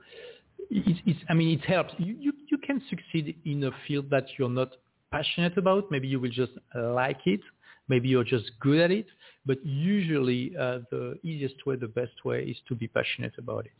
[0.70, 1.92] it, it's I mean it helps.
[1.98, 4.72] You, you you can succeed in a field that you're not
[5.10, 5.90] passionate about.
[5.90, 7.40] Maybe you will just like it.
[7.88, 9.06] Maybe you're just good at it.
[9.44, 13.72] But usually uh, the easiest way, the best way is to be passionate about it.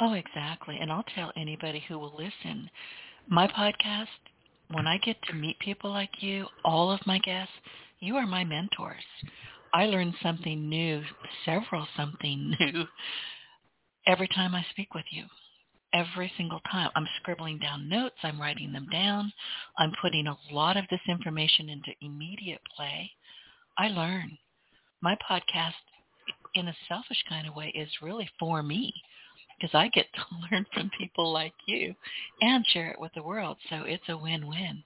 [0.00, 0.78] Oh, exactly.
[0.80, 2.68] And I'll tell anybody who will listen,
[3.28, 4.06] my podcast,
[4.72, 7.52] when I get to meet people like you, all of my guests,
[8.00, 9.04] you are my mentors.
[9.72, 11.02] I learn something new,
[11.44, 12.84] several something new,
[14.06, 15.24] every time I speak with you.
[15.94, 16.90] Every single time.
[16.96, 18.16] I'm scribbling down notes.
[18.22, 19.32] I'm writing them down.
[19.76, 23.10] I'm putting a lot of this information into immediate play.
[23.76, 24.38] I learn.
[25.02, 25.72] My podcast,
[26.54, 28.94] in a selfish kind of way, is really for me
[29.60, 31.94] because I get to learn from people like you
[32.40, 33.58] and share it with the world.
[33.68, 34.82] So it's a win-win.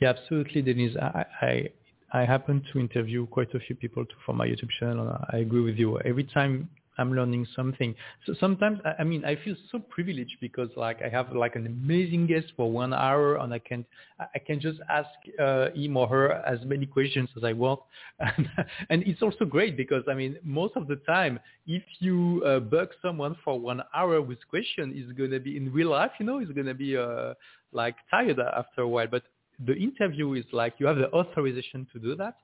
[0.00, 0.96] Yeah, absolutely, Denise.
[0.96, 1.68] I, I
[2.14, 5.16] I happen to interview quite a few people for my YouTube channel.
[5.32, 5.98] I agree with you.
[6.00, 7.94] Every time I'm learning something.
[8.26, 12.26] So sometimes, I mean, I feel so privileged because like I have like an amazing
[12.26, 13.84] guest for one hour and I can,
[14.20, 15.08] I can just ask
[15.40, 17.80] uh, him or her as many questions as I want.
[18.20, 18.48] And,
[18.90, 22.88] and it's also great because I mean, most of the time, if you uh, bug
[23.00, 26.38] someone for one hour with question, it's going to be in real life, you know,
[26.38, 27.34] it's going to be uh,
[27.72, 29.06] like tired after a while.
[29.10, 29.22] But
[29.66, 32.36] the interview is like you have the authorization to do that.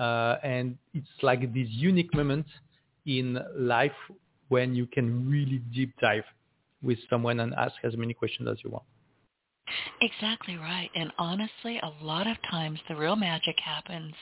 [0.00, 2.46] Uh, and it's like this unique moment
[3.06, 3.92] in life
[4.48, 6.24] when you can really deep dive
[6.82, 8.84] with someone and ask as many questions as you want.
[10.00, 10.90] Exactly right.
[10.94, 14.14] And honestly, a lot of times the real magic happens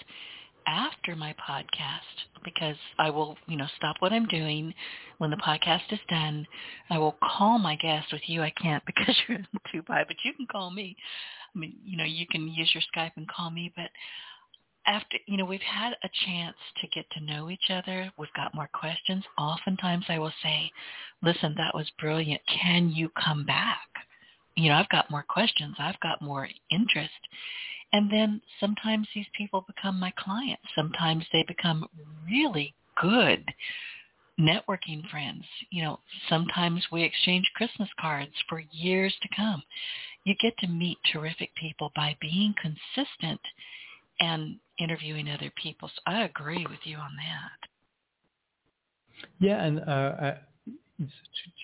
[0.66, 2.01] after my podcast
[2.45, 4.73] because I will, you know, stop what I'm doing
[5.19, 6.47] when the podcast is done.
[6.90, 8.43] I will call my guest with you.
[8.43, 10.97] I can't because you're in Dubai, but you can call me.
[11.55, 13.90] I mean, you know, you can use your Skype and call me, but
[14.87, 18.11] after you know we've had a chance to get to know each other.
[18.19, 19.25] We've got more questions.
[19.38, 20.71] Oftentimes i will say
[21.23, 22.40] listen that was brilliant.
[22.62, 23.88] Can you come back?
[24.57, 25.77] You know i've got more questions.
[25.79, 27.11] I've got more interest.
[27.93, 30.62] And then sometimes these people become my clients.
[30.77, 31.87] Sometimes they become
[32.25, 33.45] really good
[34.38, 35.45] networking friends.
[35.71, 39.62] You know sometimes we exchange christmas cards for years to come.
[40.25, 43.40] You get to meet terrific people by being consistent
[44.21, 45.89] and interviewing other people.
[45.89, 47.69] So I agree with you on that.
[49.39, 50.33] Yeah, and uh,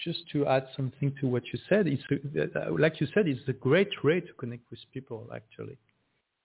[0.04, 3.52] just to add something to what you said, it's uh, like you said, it's a
[3.52, 5.78] great way to connect with people actually,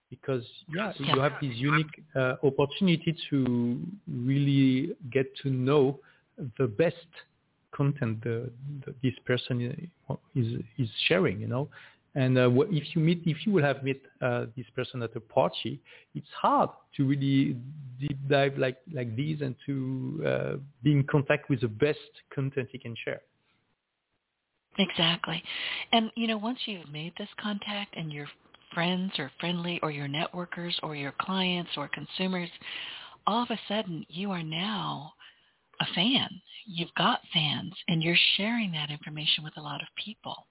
[0.10, 0.43] because
[0.74, 1.15] yeah, yeah.
[1.15, 6.00] you have this unique uh, opportunity to really get to know
[6.58, 6.95] the best
[7.74, 8.50] content the,
[8.86, 9.89] the, this person
[10.36, 11.69] is is sharing, you know,
[12.13, 15.19] and uh, if you meet, if you will have met uh, this person at a
[15.19, 15.80] party,
[16.13, 17.56] it's hard to really
[18.00, 22.00] deep dive like like this and to uh, be in contact with the best
[22.34, 23.21] content you can share.
[24.78, 25.41] Exactly,
[25.93, 28.28] and you know once you've made this contact and your
[28.74, 32.50] friends or friendly or your networkers or your clients or consumers,
[33.26, 35.13] all of a sudden you are now
[35.80, 36.30] a fan.
[36.65, 40.45] You've got fans, and you're sharing that information with a lot of people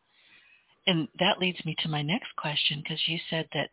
[0.86, 3.70] and that leads me to my next question because you said that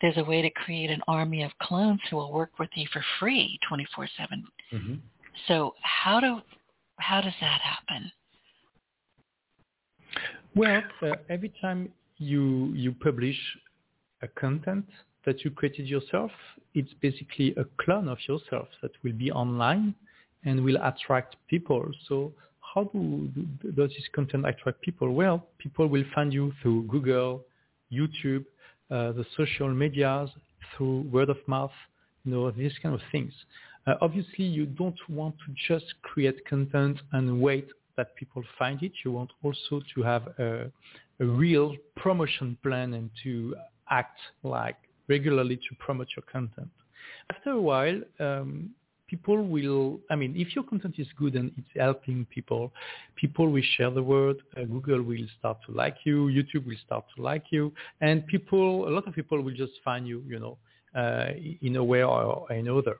[0.00, 3.04] there's a way to create an army of clones who will work with you for
[3.18, 4.08] free 24/7.
[4.72, 4.94] Mm-hmm.
[5.48, 6.40] So how do
[6.98, 8.12] how does that happen?
[10.54, 13.38] Well, uh, every time you you publish
[14.22, 14.86] a content
[15.24, 16.30] that you created yourself,
[16.74, 19.94] it's basically a clone of yourself that will be online
[20.44, 21.90] and will attract people.
[22.08, 22.32] So
[22.72, 25.12] how do, do, does this content attract people?
[25.12, 27.44] Well, people will find you through Google,
[27.92, 28.44] YouTube,
[28.90, 30.30] uh, the social medias,
[30.76, 31.72] through word of mouth,
[32.24, 33.32] you know, these kind of things.
[33.86, 38.92] Uh, obviously, you don't want to just create content and wait that people find it.
[39.04, 40.70] You want also to have a,
[41.20, 43.56] a real promotion plan and to
[43.90, 44.76] act like
[45.08, 46.70] regularly to promote your content.
[47.30, 48.70] After a while, um,
[49.10, 52.72] people will, I mean, if your content is good and it's helping people,
[53.16, 54.36] people will share the word.
[54.56, 56.26] Uh, Google will start to like you.
[56.28, 57.72] YouTube will start to like you.
[58.00, 60.56] And people, a lot of people will just find you, you know,
[60.94, 62.98] uh, in a way or another.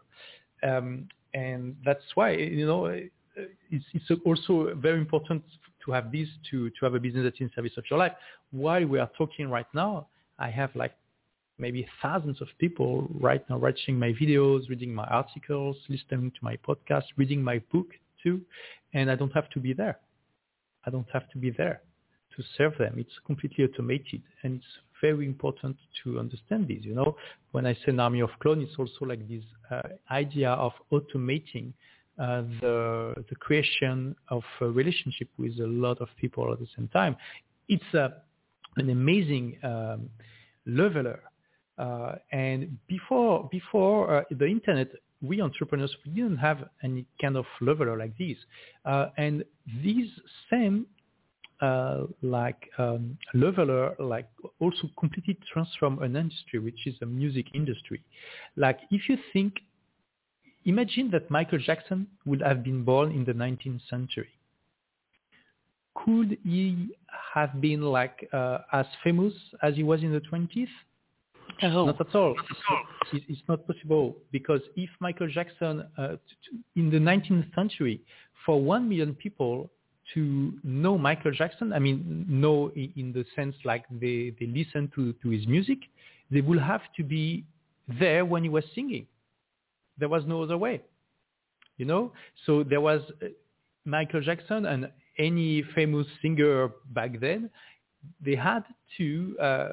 [0.62, 5.44] Um, and that's why, you know, it's, it's also very important
[5.84, 8.12] to have this, to, to have a business that's in service of your life.
[8.50, 10.08] While we are talking right now,
[10.38, 10.92] I have like
[11.60, 16.56] maybe thousands of people right now watching my videos, reading my articles, listening to my
[16.56, 17.88] podcast, reading my book
[18.22, 18.40] too,
[18.94, 19.98] and I don't have to be there.
[20.86, 21.82] I don't have to be there
[22.36, 22.94] to serve them.
[22.96, 26.78] It's completely automated, and it's very important to understand this.
[26.82, 27.16] You know,
[27.52, 31.72] when I say an army of clones, it's also like this uh, idea of automating
[32.18, 36.88] uh, the the creation of a relationship with a lot of people at the same
[36.88, 37.16] time.
[37.68, 38.12] It's a,
[38.76, 40.10] an amazing um,
[40.66, 41.20] leveler
[41.80, 44.88] Uh, and before before uh, the internet,
[45.22, 48.36] we entrepreneurs we didn't have any kind of leveler like this.
[48.84, 49.42] Uh, and
[49.82, 50.10] these
[50.50, 50.86] same
[51.62, 54.28] uh, like um, leveler like
[54.58, 58.02] also completely transform an industry which is the music industry.
[58.56, 59.54] Like if you think,
[60.66, 64.28] imagine that Michael Jackson would have been born in the 19th century.
[65.94, 66.88] Could he
[67.34, 70.68] have been like uh, as famous as he was in the 20th?
[71.62, 71.86] No.
[71.86, 72.34] Not at all.
[73.12, 76.16] It's, it's not possible because if Michael Jackson uh,
[76.76, 78.00] in the 19th century,
[78.46, 79.70] for one million people
[80.14, 85.12] to know Michael Jackson, I mean, know in the sense like they, they listen to,
[85.22, 85.78] to his music,
[86.30, 87.44] they will have to be
[87.98, 89.06] there when he was singing.
[89.98, 90.80] There was no other way,
[91.76, 92.12] you know?
[92.46, 93.26] So there was uh,
[93.84, 97.50] Michael Jackson and any famous singer back then,
[98.24, 98.64] they had
[98.96, 99.68] to uh,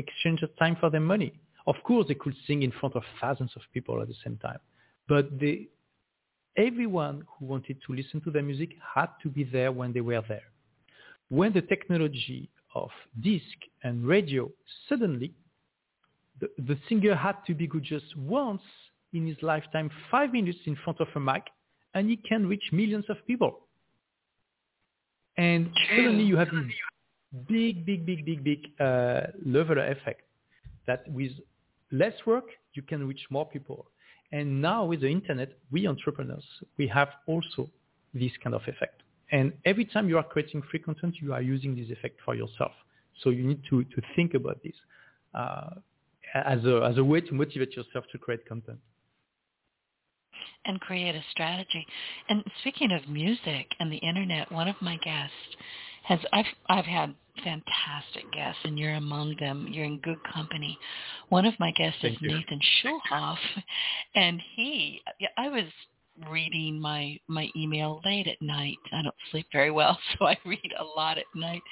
[0.00, 1.32] exchange of time for their money.
[1.66, 4.58] Of course, they could sing in front of thousands of people at the same time,
[5.08, 5.68] but they,
[6.56, 10.22] everyone who wanted to listen to their music had to be there when they were
[10.28, 10.48] there.
[11.28, 12.90] When the technology of
[13.20, 14.50] disc and radio
[14.88, 15.32] suddenly,
[16.40, 18.62] the, the singer had to be good just once
[19.12, 21.44] in his lifetime, five minutes in front of a mic,
[21.94, 23.66] and he can reach millions of people.
[25.36, 26.48] And suddenly you have
[27.48, 30.22] big, big, big, big, big uh, leveler effect
[30.86, 31.32] that with
[31.92, 33.86] less work, you can reach more people.
[34.32, 36.44] And now with the internet, we entrepreneurs,
[36.78, 37.68] we have also
[38.14, 39.02] this kind of effect.
[39.32, 42.72] And every time you are creating free content, you are using this effect for yourself.
[43.22, 44.74] So you need to, to think about this
[45.34, 45.70] uh,
[46.34, 48.78] as, a, as a way to motivate yourself to create content.
[50.64, 51.86] And create a strategy.
[52.28, 55.34] And speaking of music and the internet, one of my guests
[56.04, 59.68] has I've I've had fantastic guests, and you're among them.
[59.70, 60.78] You're in good company.
[61.28, 62.28] One of my guests Thank is you.
[62.28, 63.38] Nathan Schulhof,
[64.14, 65.00] and he.
[65.36, 65.64] I was
[66.30, 68.78] reading my my email late at night.
[68.92, 71.62] I don't sleep very well, so I read a lot at night,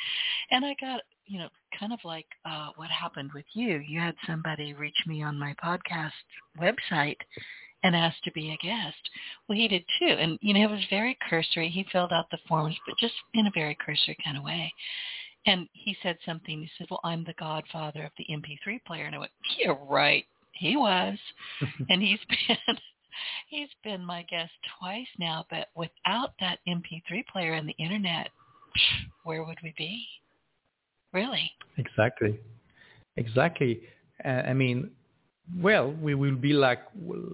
[0.50, 1.48] and I got you know
[1.78, 3.78] kind of like uh, what happened with you.
[3.86, 6.12] You had somebody reach me on my podcast
[6.60, 7.18] website
[7.82, 8.96] and asked to be a guest.
[9.48, 10.06] Well, he did too.
[10.06, 11.68] And, you know, it was very cursory.
[11.68, 14.72] He filled out the forms, but just in a very cursory kind of way.
[15.46, 16.60] And he said something.
[16.60, 19.04] He said, well, I'm the godfather of the MP3 player.
[19.04, 20.24] And I went, you're right.
[20.52, 21.16] He was.
[21.88, 22.56] and he's been,
[23.48, 25.46] he's been my guest twice now.
[25.48, 28.30] But without that MP3 player and the internet,
[29.24, 30.04] where would we be?
[31.12, 31.50] Really?
[31.78, 32.38] Exactly.
[33.16, 33.82] Exactly.
[34.24, 34.90] Uh, I mean,
[35.57, 36.82] well, we will be like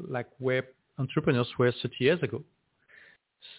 [0.08, 0.64] like where
[0.98, 2.42] entrepreneurs were 30 years ago.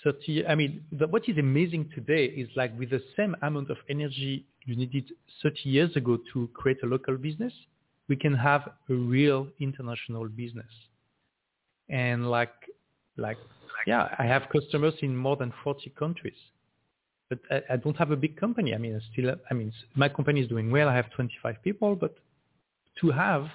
[0.03, 3.78] 30, I mean, the, what is amazing today is like with the same amount of
[3.89, 5.12] energy you needed
[5.43, 7.53] 30 years ago to create a local business,
[8.08, 10.72] we can have a real international business.
[11.89, 12.53] And like,
[13.18, 13.38] like,
[13.86, 16.34] yeah, I have customers in more than 40 countries,
[17.30, 18.74] but I, I don't have a big company.
[18.74, 20.89] I mean, I still, I mean, my company is doing well.
[20.89, 22.16] I have 25 people, but
[23.01, 23.47] to have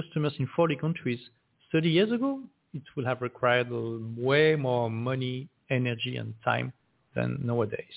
[0.00, 1.18] customers in 40 countries
[1.72, 2.40] 30 years ago,
[2.74, 3.68] it would have required
[4.16, 6.72] way more money, energy, and time
[7.14, 7.96] than nowadays.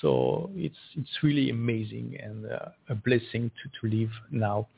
[0.00, 4.68] So it's it's really amazing and uh, a blessing to, to live now.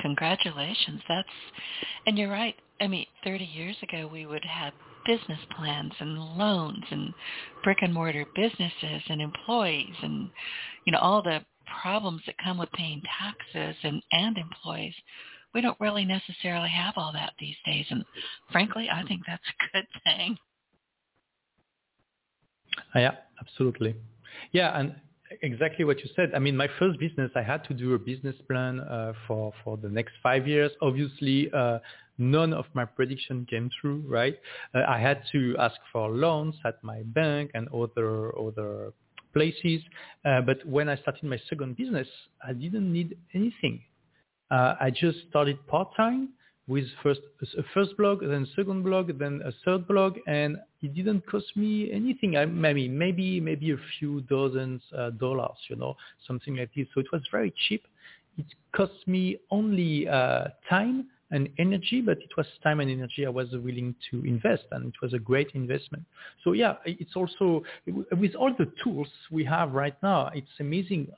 [0.00, 1.00] Congratulations.
[1.08, 1.28] That's
[2.06, 2.54] and you're right.
[2.80, 4.72] I mean, 30 years ago we would have
[5.06, 7.12] business plans and loans and
[7.62, 10.30] brick and mortar businesses and employees and
[10.86, 11.40] you know all the
[11.82, 14.94] problems that come with paying taxes and, and employees.
[15.54, 17.86] We don't really necessarily have all that these days.
[17.90, 18.04] And
[18.50, 20.36] frankly, I think that's a good thing.
[22.94, 23.94] Uh, yeah, absolutely.
[24.52, 24.94] Yeah, and
[25.42, 26.32] exactly what you said.
[26.34, 29.76] I mean, my first business, I had to do a business plan uh, for for
[29.76, 30.72] the next five years.
[30.82, 31.78] Obviously, uh,
[32.18, 34.02] none of my prediction came true.
[34.06, 34.38] Right?
[34.74, 38.92] Uh, I had to ask for loans at my bank and other other
[39.34, 39.82] places.
[40.24, 42.08] Uh, but when I started my second business,
[42.46, 43.82] I didn't need anything.
[44.50, 46.30] Uh, I just started part time
[46.66, 47.20] with first
[47.58, 51.92] a first blog, then second blog, then a third blog, and it didn't cost me
[51.92, 52.36] anything.
[52.36, 55.94] I maybe maybe maybe a few dozens uh, dollars, you know,
[56.26, 56.86] something like this.
[56.94, 57.82] So it was very cheap.
[58.38, 63.28] It cost me only uh, time and energy, but it was time and energy I
[63.28, 66.04] was willing to invest, and it was a great investment.
[66.44, 67.64] So yeah, it's also
[68.22, 71.08] with all the tools we have right now, it's amazing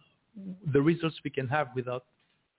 [0.72, 2.04] the results we can have without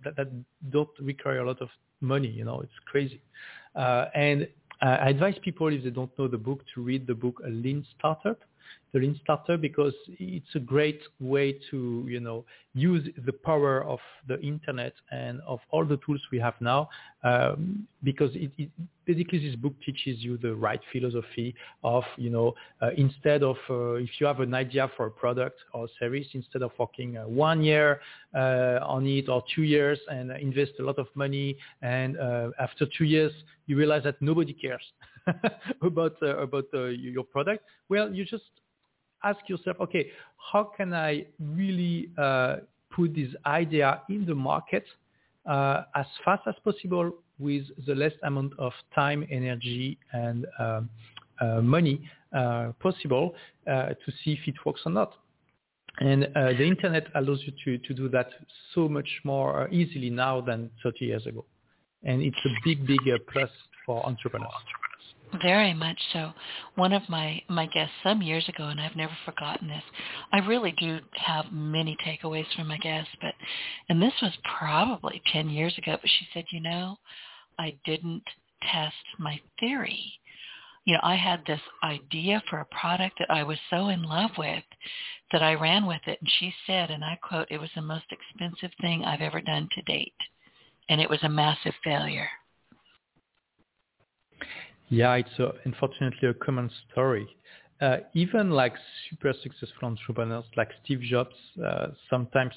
[0.04, 0.30] that, that
[0.70, 2.30] don't require a lot of money.
[2.30, 3.22] You know, it's crazy.
[3.76, 4.48] Uh, and
[4.84, 7.50] uh, I advise people if they don't know the book to read the book A
[7.50, 8.40] Lean Startup.
[8.94, 14.00] The lean starter because it's a great way to you know use the power of
[14.28, 16.90] the internet and of all the tools we have now
[17.24, 18.70] um, because it, it,
[19.06, 21.54] basically this book teaches you the right philosophy
[21.84, 25.58] of you know uh, instead of uh, if you have an idea for a product
[25.74, 28.00] or service instead of working uh, one year
[28.36, 32.86] uh, on it or two years and invest a lot of money and uh, after
[32.98, 33.32] two years
[33.66, 34.84] you realize that nobody cares
[35.82, 38.44] about uh, about your product well you just
[39.24, 40.12] ask yourself, okay,
[40.52, 42.58] how can I really uh,
[42.92, 44.86] put this idea in the market
[45.46, 50.90] uh, as fast as possible with the less amount of time, energy, and um,
[51.40, 53.36] uh, money uh, possible
[53.68, 55.14] uh, to see if it works or not.
[56.00, 58.30] And uh, the internet allows you to, to do that
[58.76, 61.46] so much more easily now than 30 years ago.
[62.04, 63.00] And it's a big, big
[63.32, 63.50] plus
[63.86, 64.52] for entrepreneurs.
[65.34, 66.34] Very much so.
[66.76, 69.84] One of my my guests some years ago, and I've never forgotten this.
[70.32, 73.34] I really do have many takeaways from my guests, but
[73.90, 75.98] and this was probably ten years ago.
[76.02, 76.98] But she said, you know,
[77.60, 78.24] I didn't
[78.72, 80.20] test my theory.
[80.86, 84.32] You know, I had this idea for a product that I was so in love
[84.38, 84.64] with
[85.34, 86.20] that I ran with it.
[86.22, 89.68] And she said, and I quote, it was the most expensive thing I've ever done
[89.76, 90.14] to date.
[90.88, 92.30] And it was a massive failure.
[94.90, 97.28] Yeah, it's a, unfortunately a common story.
[97.82, 98.74] Uh, even like
[99.10, 102.54] super successful entrepreneurs like Steve Jobs, uh, sometimes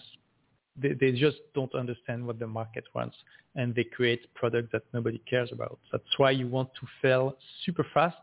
[0.81, 3.16] they, they just don't understand what the market wants
[3.57, 5.78] and they create products that nobody cares about.
[5.93, 8.16] That's why you want to fail super fast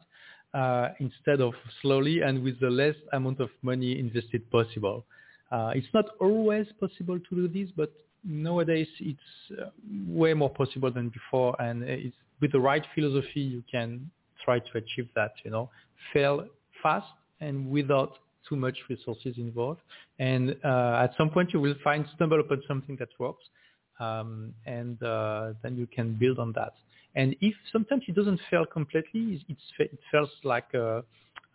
[0.53, 5.05] uh, instead of slowly and with the less amount of money invested possible.
[5.51, 7.91] Uh, it's not always possible to do this, but
[8.23, 9.19] nowadays it's
[9.61, 9.69] uh,
[10.07, 14.09] way more possible than before and it's with the right philosophy, you can
[14.43, 15.69] try to achieve that, you know,
[16.13, 16.45] fail
[16.81, 17.07] fast
[17.41, 18.17] and without
[18.47, 19.81] too much resources involved.
[20.19, 23.43] And uh, at some point, you will find stumble upon something that works,
[23.99, 26.73] um, and uh, then you can build on that.
[27.15, 31.01] And if sometimes it doesn't fail completely, it's, it fails like uh,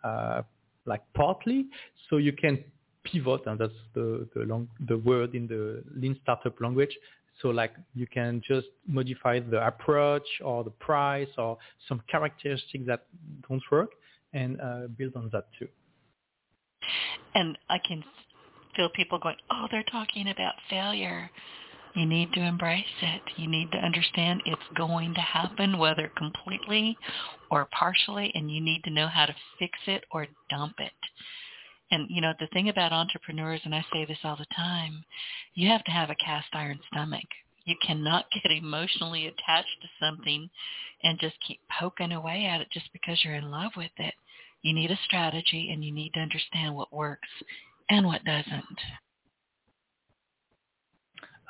[0.03, 0.41] uh,
[0.85, 1.67] like partly,
[2.09, 2.63] so you can
[3.03, 6.95] pivot, and that's the the, long, the word in the lean startup language.
[7.41, 11.57] So like you can just modify the approach or the price or
[11.87, 13.05] some characteristics that
[13.49, 13.91] don't work
[14.33, 15.67] and uh, build on that too.
[17.35, 18.03] And I can
[18.75, 21.29] feel people going, oh, they're talking about failure.
[21.95, 23.21] You need to embrace it.
[23.37, 26.97] You need to understand it's going to happen, whether completely
[27.51, 30.91] or partially, and you need to know how to fix it or dump it.
[31.93, 35.03] And you know, the thing about entrepreneurs, and I say this all the time,
[35.53, 37.27] you have to have a cast iron stomach.
[37.65, 40.49] You cannot get emotionally attached to something
[41.03, 44.15] and just keep poking away at it just because you're in love with it.
[44.63, 47.29] You need a strategy and you need to understand what works
[47.89, 48.79] and what doesn't.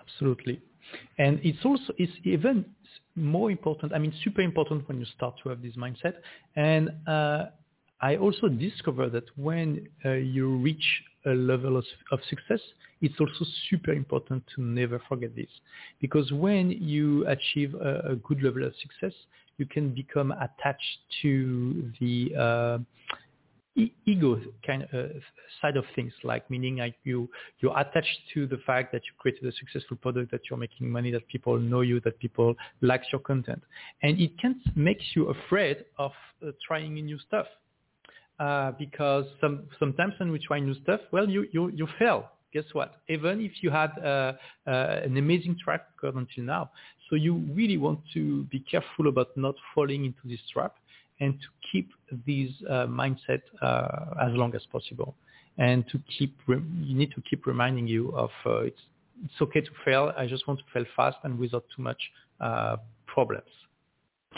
[0.01, 0.61] Absolutely.
[1.19, 2.65] And it's also it's even
[3.15, 3.93] more important.
[3.93, 6.15] I mean, super important when you start to have this mindset.
[6.57, 7.45] And uh,
[8.03, 10.83] I also discovered that when uh, you reach
[11.25, 12.59] a level of, of, success,
[13.01, 15.47] it's also super important to never forget this.
[16.01, 19.17] Because when you achieve a, a good level of success,
[19.57, 22.77] you can become attached to the uh,
[23.77, 24.37] e- ego
[24.67, 25.07] kind of uh,
[25.61, 27.29] side of things, like meaning like you
[27.59, 31.09] you're attached to the fact that you created a successful product, that you're making money,
[31.09, 33.63] that people know you, that people like your content,
[34.01, 36.11] and it can make you afraid of
[36.45, 37.47] uh, trying new stuff
[38.43, 42.29] uh, because some, sometimes when we try new stuff, well, you, you, you fail.
[42.53, 42.89] Guess what?
[43.07, 44.33] Even if you had uh,
[44.67, 44.71] uh,
[45.07, 46.69] an amazing track record until now.
[47.09, 50.75] So you really want to be careful about not falling into this trap
[51.21, 51.89] and to keep
[52.27, 55.15] this uh, mindset uh, as long as possible.
[55.57, 58.81] And to keep, re- you need to keep reminding you of it's,
[59.23, 60.11] it's okay to fail.
[60.17, 62.01] I just want to fail fast and without too much
[63.07, 63.49] problems.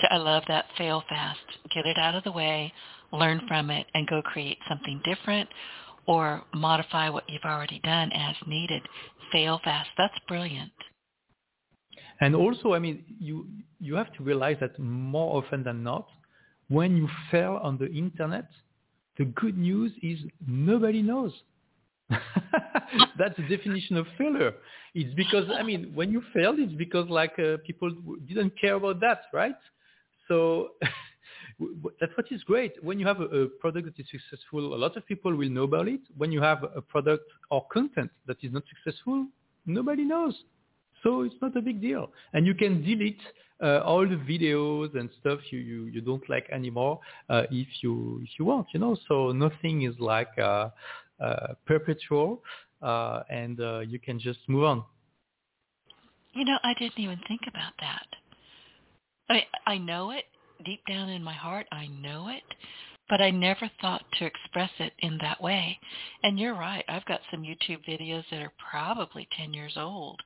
[0.10, 1.39] I love that fail fast.
[1.74, 2.74] Get it out of the way,
[3.12, 5.50] learn from it, and go create something different
[6.08, 8.82] or modify what you've already done as needed.
[9.32, 9.89] Fail fast.
[9.98, 10.72] That's brilliant.
[12.22, 13.48] And also, I mean, you
[13.80, 16.08] you have to realize that more often than not,
[16.70, 18.50] when you fail on the internet,
[19.18, 21.34] the good news is nobody knows.
[22.10, 24.54] That's the definition of failure.
[24.93, 27.91] It's because I mean, when you failed, it's because like uh, people
[28.28, 29.56] didn't care about that, right?
[30.28, 30.71] So
[31.99, 32.84] that's what is great.
[32.84, 35.63] When you have a, a, product that is successful, a lot of people will know
[35.63, 36.01] about it.
[36.17, 39.28] When you have a product or content that is not successful,
[39.65, 40.36] nobody knows.
[41.03, 42.11] So it's not a big deal.
[42.34, 43.21] And you can delete
[43.63, 46.99] uh, all the videos and stuff you, you, you don't like anymore
[47.30, 48.97] uh, if you if you want, you know.
[49.07, 50.69] So nothing is like uh,
[51.23, 52.41] uh, perpetual,
[52.82, 54.84] uh, and uh, you can just move on.
[56.34, 58.07] You know, I didn't even think about that.
[59.30, 60.26] I I know it
[60.63, 61.67] deep down in my heart.
[61.71, 62.43] I know it,
[63.09, 65.80] but I never thought to express it in that way.
[66.23, 66.86] And you're right.
[66.88, 70.21] I've got some YouTube videos that are probably 10 years old.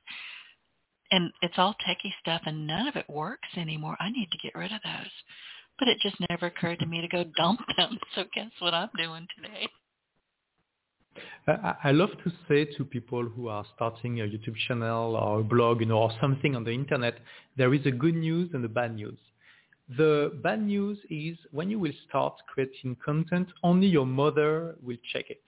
[1.10, 3.96] And it's all techie stuff and none of it works anymore.
[4.00, 5.10] I need to get rid of those.
[5.78, 7.98] But it just never occurred to me to go dump them.
[8.14, 9.68] So guess what I'm doing today?
[11.46, 15.44] Uh, I love to say to people who are starting a YouTube channel or a
[15.44, 17.18] blog, you know, or something on the internet,
[17.56, 19.18] there is a good news and a bad news.
[19.96, 25.30] The bad news is when you will start creating content, only your mother will check
[25.30, 25.42] it.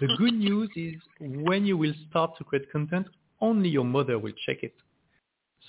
[0.00, 3.06] The good news is when you will start to create content,
[3.40, 4.74] only your mother will check it.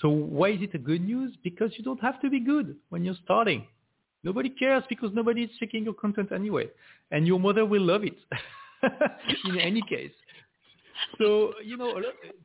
[0.00, 1.36] So why is it a good news?
[1.44, 3.66] Because you don't have to be good when you're starting.
[4.24, 6.68] Nobody cares because nobody is checking your content anyway.
[7.10, 8.16] And your mother will love it
[9.44, 10.12] in any case.
[11.18, 12.00] So you know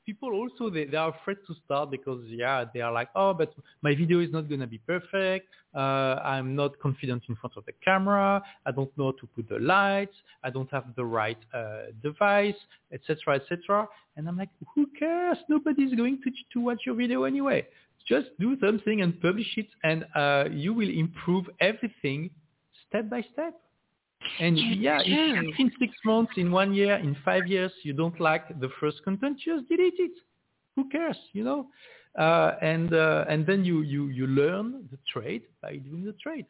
[0.05, 3.53] people also they, they are afraid to start because yeah they are like oh but
[3.81, 5.47] my video is not to be perfect.
[5.75, 8.41] Uh, i'm not confident in front of the camera.
[8.65, 10.15] I don't know how to put the lights.
[10.43, 12.55] I don't have the right uh, device
[12.91, 15.38] etc etc and i'm like who cares?
[15.49, 17.67] Nobody's going to to watch your video anyway.
[18.07, 22.29] Just do something and publish it and uh, you will improve everything
[22.88, 23.53] step by step
[24.39, 28.20] and you yeah, if in six months, in one year, in five years, you don't
[28.20, 30.11] like the first content, just delete it.
[30.76, 31.68] Who cares, you know?
[32.18, 36.45] Uh, and uh, and then you, you, you learn the trade by doing the trade.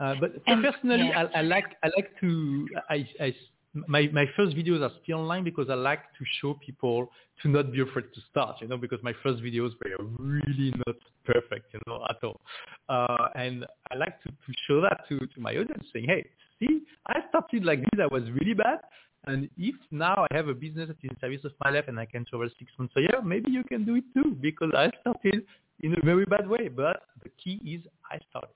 [0.00, 1.26] Uh, but and, personally, yeah.
[1.34, 3.34] I, I, like I like to I, I
[3.74, 7.10] my my first videos are still online because I like to show people
[7.42, 10.96] to not be afraid to start, you know, because my first videos were really not
[11.24, 12.40] perfect, you know, at all.
[12.88, 16.26] Uh, and I like to, to show that to, to my audience saying, hey,
[16.58, 18.80] see, I started like this, I was really bad.
[19.26, 22.00] And if now I have a business that is in service of my life and
[22.00, 24.90] I can travel six months a year, maybe you can do it too because I
[25.00, 25.44] started
[25.80, 26.68] in a very bad way.
[26.68, 28.54] But the key is I started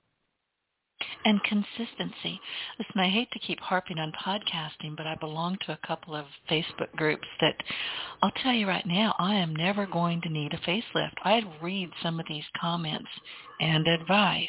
[1.24, 2.40] and consistency.
[2.78, 6.26] Listen, I hate to keep harping on podcasting, but I belong to a couple of
[6.50, 7.56] Facebook groups that
[8.22, 11.14] I'll tell you right now, I am never going to need a facelift.
[11.24, 13.10] I read some of these comments
[13.60, 14.48] and advice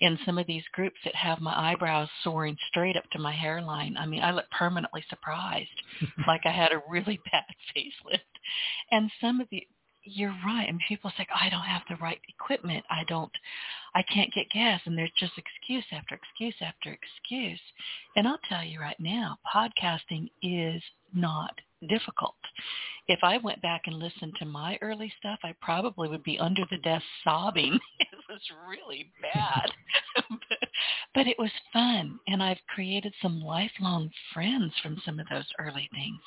[0.00, 3.96] in some of these groups that have my eyebrows soaring straight up to my hairline.
[3.96, 5.82] I mean, I look permanently surprised,
[6.26, 7.44] like I had a really bad
[7.74, 8.20] facelift.
[8.90, 9.66] And some of the
[10.04, 10.68] you're right.
[10.68, 12.84] And people say, I don't have the right equipment.
[12.90, 13.32] I don't,
[13.94, 14.80] I can't get gas.
[14.84, 17.60] And there's just excuse after excuse after excuse.
[18.16, 20.82] And I'll tell you right now, podcasting is
[21.14, 21.52] not
[21.88, 22.34] difficult.
[23.06, 26.62] If I went back and listened to my early stuff, I probably would be under
[26.70, 27.78] the desk sobbing.
[28.00, 29.70] it was really bad.
[31.14, 32.18] but, it was fun.
[32.26, 36.20] And I've created some lifelong friends from some of those early things.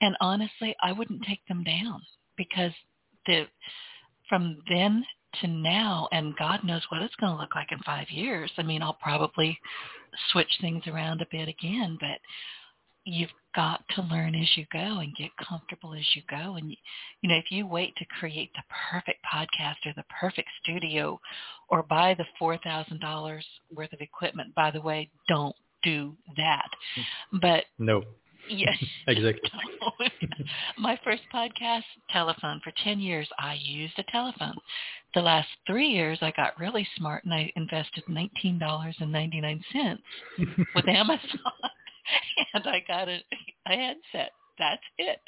[0.00, 2.00] And honestly, I wouldn't take them down
[2.36, 2.72] because
[3.26, 3.46] the
[4.28, 5.04] from then
[5.40, 8.50] to now, and God knows what it's going to look like in five years.
[8.58, 9.58] I mean, I'll probably
[10.30, 12.18] switch things around a bit again, but
[13.04, 16.56] you've got to learn as you go and get comfortable as you go.
[16.56, 16.70] And,
[17.20, 21.20] you know, if you wait to create the perfect podcast or the perfect studio
[21.68, 23.40] or buy the $4,000
[23.74, 26.68] worth of equipment, by the way, don't do that.
[27.32, 27.40] Mm.
[27.40, 28.02] But no.
[28.48, 28.76] Yes.
[29.06, 29.50] exactly.
[30.78, 32.60] My first podcast, telephone.
[32.62, 34.56] For 10 years, I used a telephone.
[35.14, 39.98] The last three years, I got really smart and I invested $19.99
[40.74, 41.20] with Amazon.
[42.54, 43.18] and I got a,
[43.66, 44.32] a headset.
[44.58, 45.20] That's it.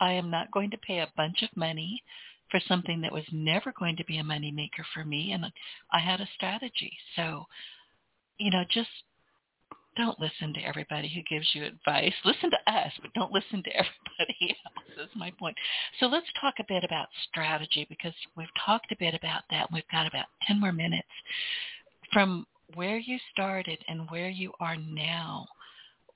[0.00, 2.02] I am not going to pay a bunch of money
[2.50, 5.32] for something that was never going to be a money maker for me.
[5.32, 5.44] And
[5.92, 6.92] I had a strategy.
[7.16, 7.44] So,
[8.38, 8.88] you know, just
[9.98, 12.14] don't listen to everybody who gives you advice.
[12.24, 14.86] Listen to us, but don't listen to everybody else.
[14.96, 15.56] That's my point.
[16.00, 19.68] So let's talk a bit about strategy because we've talked a bit about that.
[19.72, 21.08] We've got about 10 more minutes.
[22.12, 25.46] From where you started and where you are now,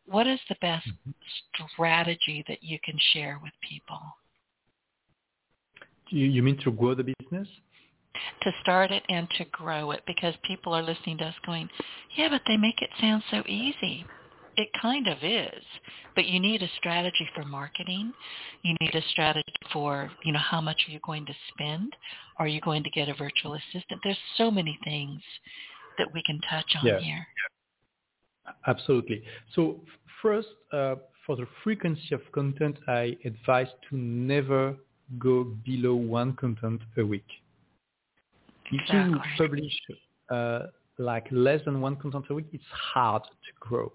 [0.06, 1.64] what is the best mm-hmm.
[1.74, 4.00] strategy that you can share with people?
[6.08, 7.48] You mean to grow the business?
[8.42, 11.68] To start it and to grow it because people are listening to us going,
[12.16, 14.04] yeah, but they make it sound so easy.
[14.56, 15.64] It kind of is,
[16.14, 18.12] but you need a strategy for marketing.
[18.62, 21.94] You need a strategy for, you know, how much are you going to spend?
[22.38, 24.00] Are you going to get a virtual assistant?
[24.04, 25.22] There's so many things
[25.96, 26.98] that we can touch on yeah.
[26.98, 27.26] here.
[28.66, 29.22] Absolutely.
[29.54, 29.80] So
[30.20, 30.96] first, uh,
[31.26, 34.76] for the frequency of content, I advise to never
[35.18, 37.26] go below one content a week.
[38.70, 39.72] If you publish
[40.30, 40.66] uh,
[40.98, 43.92] like less than one content a week, it's hard to grow,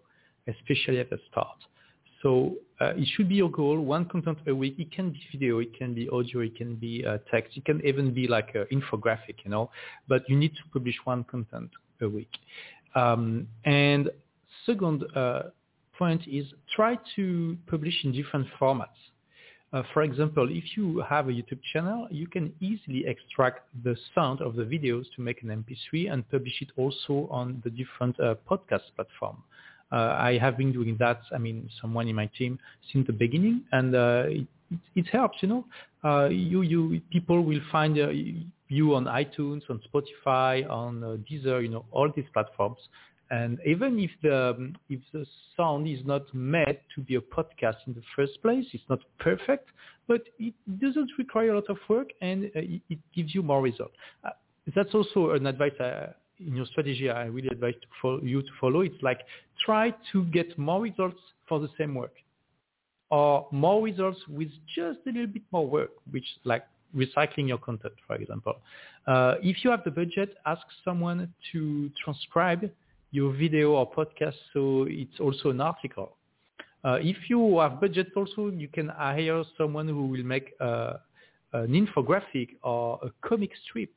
[0.48, 1.58] especially at the start.
[2.22, 4.76] So uh, it should be your goal, one content a week.
[4.80, 7.86] It can be video, it can be audio, it can be uh, text, it can
[7.86, 9.70] even be like an infographic, you know,
[10.08, 11.70] but you need to publish one content
[12.02, 12.32] a week.
[12.96, 14.10] Um, and
[14.66, 15.44] second uh,
[15.98, 16.46] point is
[16.76, 18.88] try to publish in different formats.
[19.74, 24.42] Uh, for example, if you have a YouTube channel, you can easily extract the sound
[24.42, 28.36] of the videos to make an MP3 and publish it also on the different uh,
[28.50, 29.38] podcast platform.
[29.92, 32.60] Uh, I have been doing that, I mean, someone in my team
[32.92, 34.48] since the beginning, and uh, it,
[34.96, 35.66] it, helps, you know.
[36.04, 41.86] Uh, you, you, people will find you on iTunes, on Spotify, on Deezer, you know,
[41.92, 42.78] all these platforms.
[43.30, 45.26] And even if the um, if the
[45.56, 49.70] sound is not meant to be a podcast in the first place, it's not perfect,
[50.08, 53.96] but it doesn't require a lot of work and uh, it, gives you more results.
[54.24, 54.30] Uh,
[54.76, 57.10] that's also an advice uh, in your strategy.
[57.10, 58.82] I really advise to you to follow.
[58.82, 59.20] It's like
[59.66, 61.20] try to get more results
[61.50, 62.14] for the same work,
[63.10, 66.64] or more results with just a little bit more work, which like
[66.96, 68.56] recycling your content, for example.
[69.06, 72.70] Uh, if you have the budget, ask someone to transcribe
[73.12, 76.16] your video or podcast so it's also an article.
[76.84, 80.94] Uh, if you have budget also, you can hire someone who will make uh,
[81.54, 83.90] an infographic or a comic strip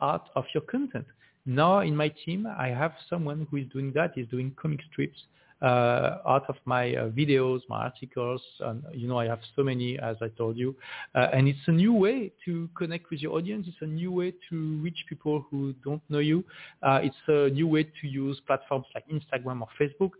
[0.00, 1.06] out of your content.
[1.46, 5.18] Now in my team, I have someone who is doing that, is doing comic strips
[5.62, 8.42] out of my uh, videos, my articles.
[8.60, 10.76] And, you know, I have so many, as I told you.
[11.14, 13.66] Uh, and it's a new way to connect with your audience.
[13.68, 16.44] It's a new way to reach people who don't know you.
[16.82, 20.12] Uh, it's a new way to use platforms like Instagram or Facebook,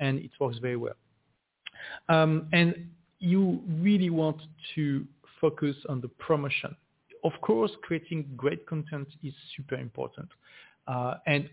[0.00, 0.94] and it works very well.
[2.08, 2.88] Um, and
[3.18, 4.40] you really want
[4.74, 5.04] to
[5.40, 6.74] focus on the promotion.
[7.24, 10.28] Of course, creating great content is super important.
[10.86, 11.48] Uh, and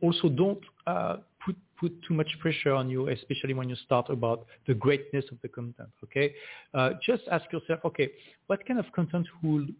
[0.00, 4.46] also don't uh, put put too much pressure on you, especially when you start about
[4.68, 5.90] the greatness of the content.
[6.04, 6.32] Okay,
[6.74, 8.08] uh, just ask yourself, okay,
[8.46, 9.74] what kind of content would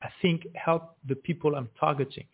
[0.00, 2.28] I think help the people I'm targeting?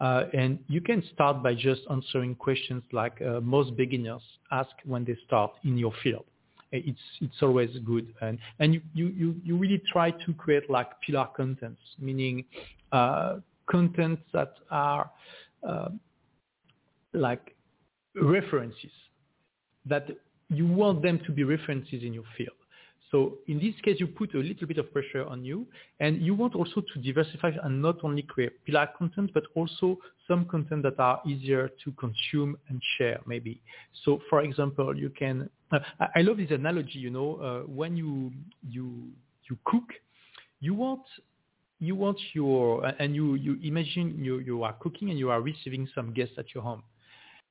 [0.00, 5.04] Uh, and you can start by just answering questions like uh, most beginners ask when
[5.04, 6.24] they start in your field.
[6.72, 11.28] It's it's always good, and and you you you really try to create like pillar
[11.36, 12.44] contents, meaning
[12.90, 13.36] uh,
[13.70, 15.08] contents that are
[15.62, 15.90] uh,
[17.12, 17.53] like
[18.14, 18.92] references
[19.86, 20.08] that
[20.48, 22.56] you want them to be references in your field.
[23.10, 25.66] So in this case, you put a little bit of pressure on you,
[26.00, 30.46] and you want also to diversify and not only create pillar content, but also some
[30.46, 33.60] content that are easier to consume and share, maybe.
[34.04, 35.48] So for example, you can.
[35.70, 35.78] Uh,
[36.14, 36.98] I love this analogy.
[36.98, 38.32] You know, uh, when you
[38.68, 39.10] you
[39.48, 39.92] you cook,
[40.60, 41.02] you want
[41.78, 45.88] you want your and you you imagine you you are cooking and you are receiving
[45.94, 46.82] some guests at your home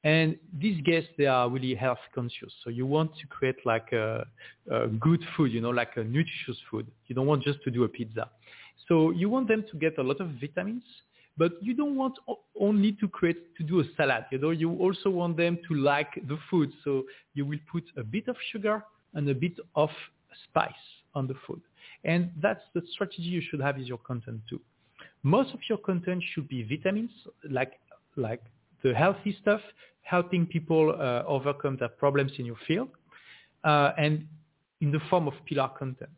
[0.04, 2.54] and these guests they are really health conscious.
[2.64, 4.26] So you want to create like a,
[4.72, 6.88] a good food you know like a nutritious food.
[7.08, 8.30] You don't want just to do a pizza.
[8.88, 10.84] So you want them to get a lot of vitamins
[11.38, 12.14] but you don't want
[12.60, 14.52] only to create to do a salad you know.
[14.52, 16.72] You also want them to like the food.
[16.84, 18.84] So you will put a bit of sugar
[19.14, 19.90] and a bit of
[20.46, 20.72] spice
[21.16, 21.62] on the food.
[22.04, 24.60] And that's the strategy you should have is your content too.
[25.24, 27.12] Most of your content should be vitamins,
[27.50, 27.74] like
[28.16, 28.42] like
[28.84, 29.62] the healthy stuff,
[30.02, 32.90] helping people uh, overcome their problems in your field,
[33.64, 34.26] uh, and
[34.82, 36.12] in the form of pillar content.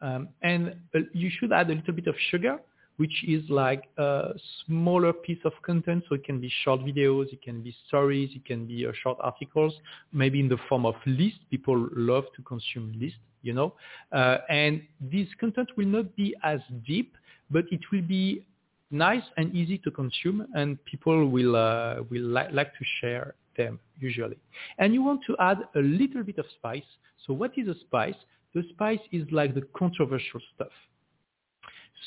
[0.00, 2.58] Um, and uh, you should add a little bit of sugar,
[2.96, 4.30] which is like a
[4.66, 6.04] smaller piece of content.
[6.08, 9.18] So it can be short videos, it can be stories, it can be uh, short
[9.20, 9.74] articles,
[10.12, 11.40] maybe in the form of lists.
[11.50, 13.74] People love to consume lists you know.
[14.12, 17.16] Uh, and this content will not be as deep,
[17.50, 18.44] but it will be
[18.90, 23.78] nice and easy to consume, and people will uh, will li- like to share them
[23.98, 24.38] usually.
[24.78, 26.90] And you want to add a little bit of spice.
[27.26, 28.14] So what is a spice?
[28.54, 30.72] The spice is like the controversial stuff.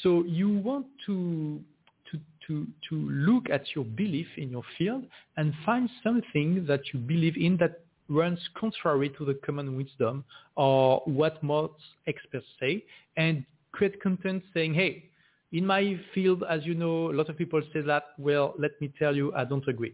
[0.02, 1.62] So you want to
[2.12, 5.04] to, to, to look at your belief in your field
[5.38, 10.24] and find something that you believe in that runs contrary to the common wisdom
[10.56, 11.74] or what most
[12.08, 12.84] experts say
[13.16, 15.10] and create content saying, hey,
[15.52, 18.92] in my field, as you know, a lot of people say that, well, let me
[18.98, 19.94] tell you, I don't agree.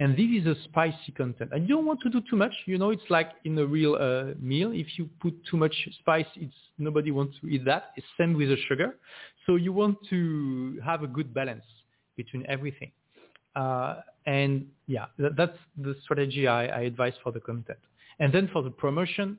[0.00, 1.50] And this is a spicy content.
[1.52, 2.52] And you don't want to do too much.
[2.66, 4.70] You know, it's like in a real uh, meal.
[4.72, 7.90] If you put too much spice, it's nobody wants to eat that.
[7.96, 8.96] It's same with the sugar.
[9.44, 11.64] So you want to have a good balance
[12.16, 12.92] between everything.
[13.56, 17.80] Uh, and yeah, that, that's the strategy I, I advise for the content.
[18.20, 19.36] And then for the promotion,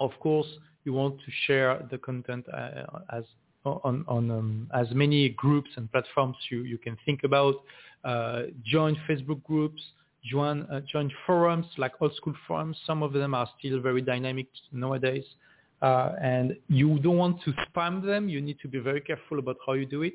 [0.00, 0.48] of course,
[0.84, 3.24] You want to share the content uh, as
[3.64, 7.54] on, on um, as many groups and platforms you, you can think about.
[8.04, 9.80] Uh, join Facebook groups,
[10.24, 12.76] join uh, join forums like old school forums.
[12.86, 15.24] Some of them are still very dynamic nowadays.
[15.82, 18.28] Uh, and you don't want to spam them.
[18.28, 20.14] You need to be very careful about how you do it,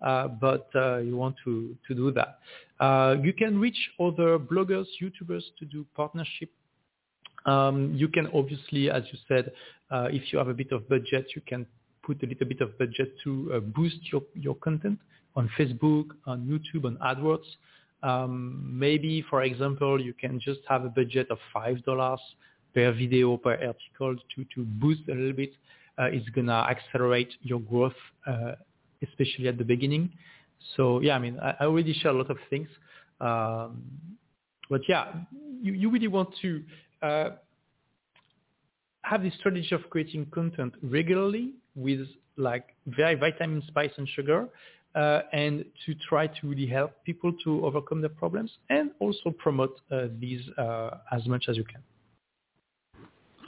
[0.00, 2.38] uh, but uh, you want to, to do that.
[2.78, 6.50] Uh, you can reach other bloggers, YouTubers to do partnership.
[7.46, 9.50] Um, you can obviously, as you said,
[9.90, 11.66] uh, if you have a bit of budget, you can
[12.08, 14.98] put a little bit of budget to uh, boost your, your content
[15.36, 17.48] on Facebook, on YouTube, on AdWords.
[18.02, 18.32] Um,
[18.84, 22.18] maybe, for example, you can just have a budget of $5
[22.74, 25.52] per video, per article to, to boost a little bit.
[25.98, 28.52] Uh, it's going to accelerate your growth, uh,
[29.06, 30.10] especially at the beginning.
[30.76, 32.68] So yeah, I mean, I, I already share a lot of things.
[33.20, 33.82] Um,
[34.70, 35.12] but yeah,
[35.62, 36.62] you, you really want to
[37.02, 37.30] uh,
[39.02, 42.06] have this strategy of creating content regularly with
[42.36, 44.48] like very vitamin, spice, and sugar,
[44.94, 49.80] uh, and to try to really help people to overcome their problems and also promote
[49.90, 51.82] uh, these uh, as much as you can.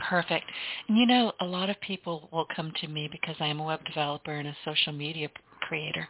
[0.09, 0.47] Perfect.
[0.89, 3.65] And you know, a lot of people will come to me because I am a
[3.65, 5.29] web developer and a social media
[5.61, 6.09] creator,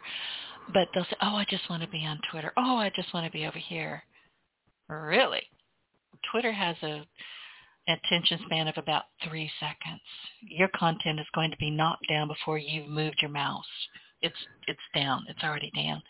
[0.73, 2.53] but they'll say, "Oh, I just want to be on Twitter.
[2.57, 4.03] Oh, I just want to be over here."
[4.89, 5.43] Really?
[6.31, 7.05] Twitter has a
[7.87, 10.01] attention span of about three seconds.
[10.41, 13.65] Your content is going to be knocked down before you've moved your mouse.
[14.21, 14.35] It's
[14.67, 15.25] it's down.
[15.29, 16.01] It's already down.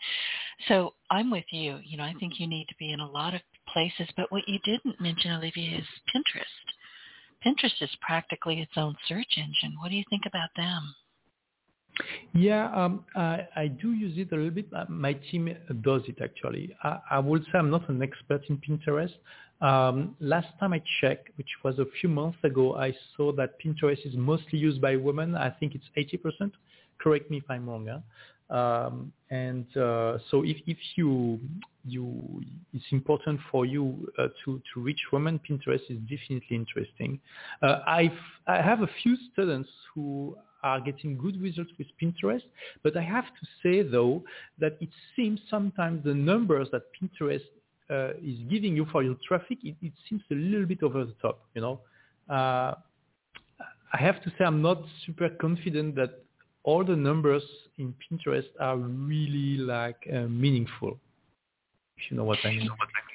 [0.68, 1.78] So I'm with you.
[1.82, 3.40] You know, I think you need to be in a lot of
[3.72, 4.08] places.
[4.16, 6.44] But what you didn't mention, Olivier, is Pinterest.
[7.44, 9.76] Pinterest is practically its own search engine.
[9.80, 10.94] What do you think about them?
[12.32, 14.66] Yeah, um, I, I, do use it a little bit.
[14.88, 16.74] My team does it actually.
[16.82, 19.12] I, I would say I'm not an expert in Pinterest.
[19.62, 24.04] Um, last time I checked, which was a few months ago, I saw that Pinterest
[24.04, 25.36] is mostly used by women.
[25.36, 26.50] I think it's 80%.
[26.98, 27.86] Correct me if I'm wrong.
[27.86, 28.00] Huh?
[28.52, 31.40] Um, and uh, so if, if you
[31.84, 32.42] you
[32.74, 37.18] it's important for you uh, to to reach women, Pinterest is definitely interesting.
[37.62, 38.10] Uh, I've
[38.46, 42.42] I have a few students who are getting good results with Pinterest,
[42.82, 44.22] but I have to say though
[44.58, 47.40] that it seems sometimes the numbers that Pinterest
[47.92, 51.14] uh, is giving you for your traffic, it, it, seems a little bit over the
[51.20, 51.40] top.
[51.54, 51.80] You know,
[52.30, 52.74] uh,
[53.92, 56.22] I have to say I'm not super confident that
[56.64, 57.42] all the numbers
[57.78, 60.98] in Pinterest are really like uh, meaningful.
[61.96, 62.68] If you know what I mean.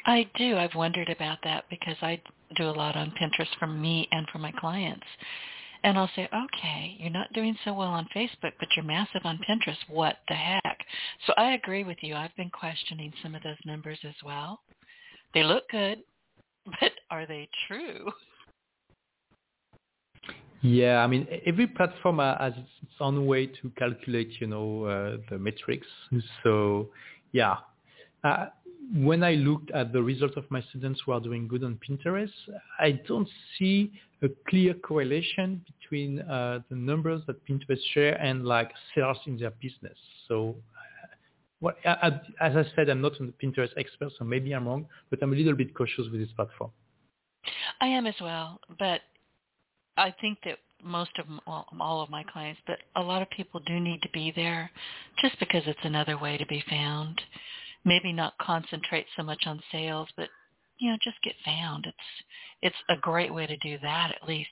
[0.05, 0.57] I do.
[0.57, 2.21] I've wondered about that because I
[2.55, 5.05] do a lot on Pinterest for me and for my clients.
[5.84, 9.39] And I'll say, okay, you're not doing so well on Facebook, but you're massive on
[9.47, 9.78] Pinterest.
[9.89, 10.66] What the heck?
[11.25, 12.15] So I agree with you.
[12.15, 14.61] I've been questioning some of those numbers as well.
[15.33, 15.99] They look good,
[16.79, 18.11] but are they true?
[20.61, 25.38] Yeah, I mean, every platform has its own way to calculate, you know, uh, the
[25.38, 25.88] metrics.
[26.43, 26.89] So,
[27.31, 27.57] yeah.
[28.23, 28.47] Uh,
[28.95, 32.31] when I looked at the results of my students who are doing good on Pinterest,
[32.79, 33.27] I don't
[33.57, 33.91] see
[34.23, 39.51] a clear correlation between uh, the numbers that Pinterest share and like sales in their
[39.61, 39.97] business.
[40.27, 40.55] So,
[41.64, 45.20] uh, what, as I said, I'm not a Pinterest expert, so maybe I'm wrong, but
[45.22, 46.72] I'm a little bit cautious with this platform.
[47.82, 49.01] I am as well, but
[49.97, 53.60] I think that most of well, all of my clients, but a lot of people
[53.66, 54.70] do need to be there
[55.20, 57.20] just because it's another way to be found.
[57.84, 60.30] Maybe not concentrate so much on sales, but
[60.80, 61.86] you know, just get found.
[61.86, 61.95] It's
[62.61, 64.49] it's a great way to do that at least.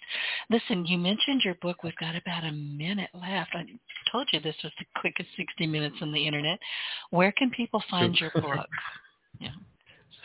[0.50, 1.84] Listen, you mentioned your book.
[1.84, 3.52] We've got about a minute left.
[3.54, 3.66] I
[4.12, 6.60] told you this was the quickest 60 minutes on the internet.
[7.10, 8.68] Where can people find your book?
[9.40, 9.50] Yeah.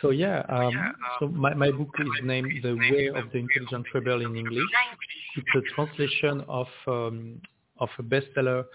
[0.01, 4.25] So yeah, um, so my, my book is named The Way of the Intelligent Rebel
[4.25, 4.63] in English.
[5.37, 7.39] It's a translation of um,
[7.79, 8.65] of a bestseller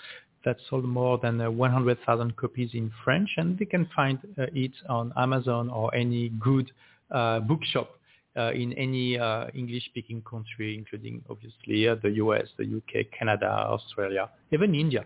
[0.44, 4.70] that sold more than uh, 100,000 copies in French, and they can find uh, it
[4.88, 7.90] on Amazon or any good uh, bookshop
[8.36, 14.28] uh, in any uh, English-speaking country, including obviously uh, the US, the UK, Canada, Australia,
[14.52, 15.04] even India.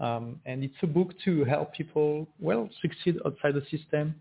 [0.00, 4.14] Um, and it's a book to help people, well, succeed outside the system,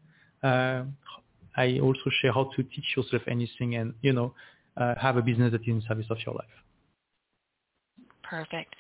[1.57, 4.33] I also share how to teach yourself anything and, you know,
[4.77, 6.45] uh, have a business that is in service of your life.
[8.23, 8.75] Perfect.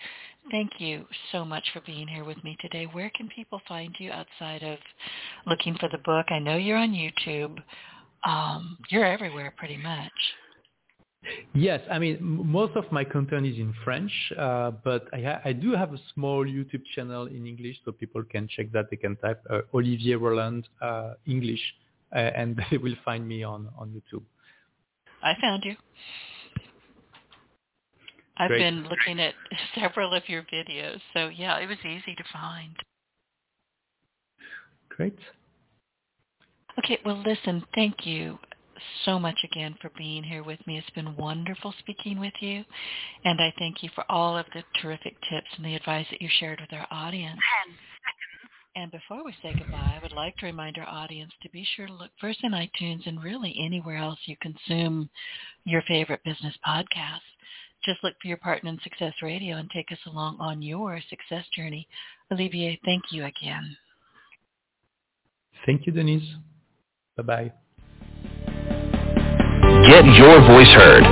[0.51, 2.85] Thank you so much for being here with me today.
[2.85, 4.77] Where can people find you outside of
[5.45, 6.27] looking for the book?
[6.29, 7.57] I know you're on YouTube.
[8.25, 10.11] Um, you're everywhere pretty much.
[11.53, 15.51] Yes, I mean most of my content is in French, uh, but I, ha- I,
[15.51, 18.89] do have a small YouTube channel in English, so people can check that.
[18.89, 21.59] They can type uh, Olivier Roland uh, English
[22.15, 24.23] uh, and they will find me on, on YouTube.
[25.23, 25.75] I found you.
[28.37, 28.59] I've Great.
[28.59, 29.33] been looking at
[29.75, 32.75] several of your videos, so yeah, it was easy to find.
[34.89, 35.17] Great.
[36.79, 38.37] Okay, well, listen, thank you
[39.05, 40.77] so much again for being here with me.
[40.77, 42.63] It's been wonderful speaking with you,
[43.25, 46.29] and I thank you for all of the terrific tips and the advice that you
[46.39, 47.39] shared with our audience.
[48.75, 51.87] And before we say goodbye, I would like to remind our audience to be sure
[51.87, 55.09] to look first in iTunes and really anywhere else you consume
[55.65, 57.21] your favorite business podcasts.
[57.83, 61.45] Just look for your partner in Success Radio and take us along on your success
[61.55, 61.87] journey.
[62.31, 63.75] Olivier, thank you again.
[65.65, 66.35] Thank you, Denise.
[67.17, 67.51] Bye-bye.
[69.87, 71.03] Get your voice heard.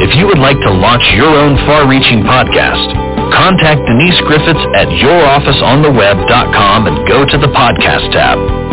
[0.00, 2.92] If you would like to launch your own far-reaching podcast,
[3.32, 8.63] contact Denise Griffiths at yourofficeontheweb.com and go to the podcast tab.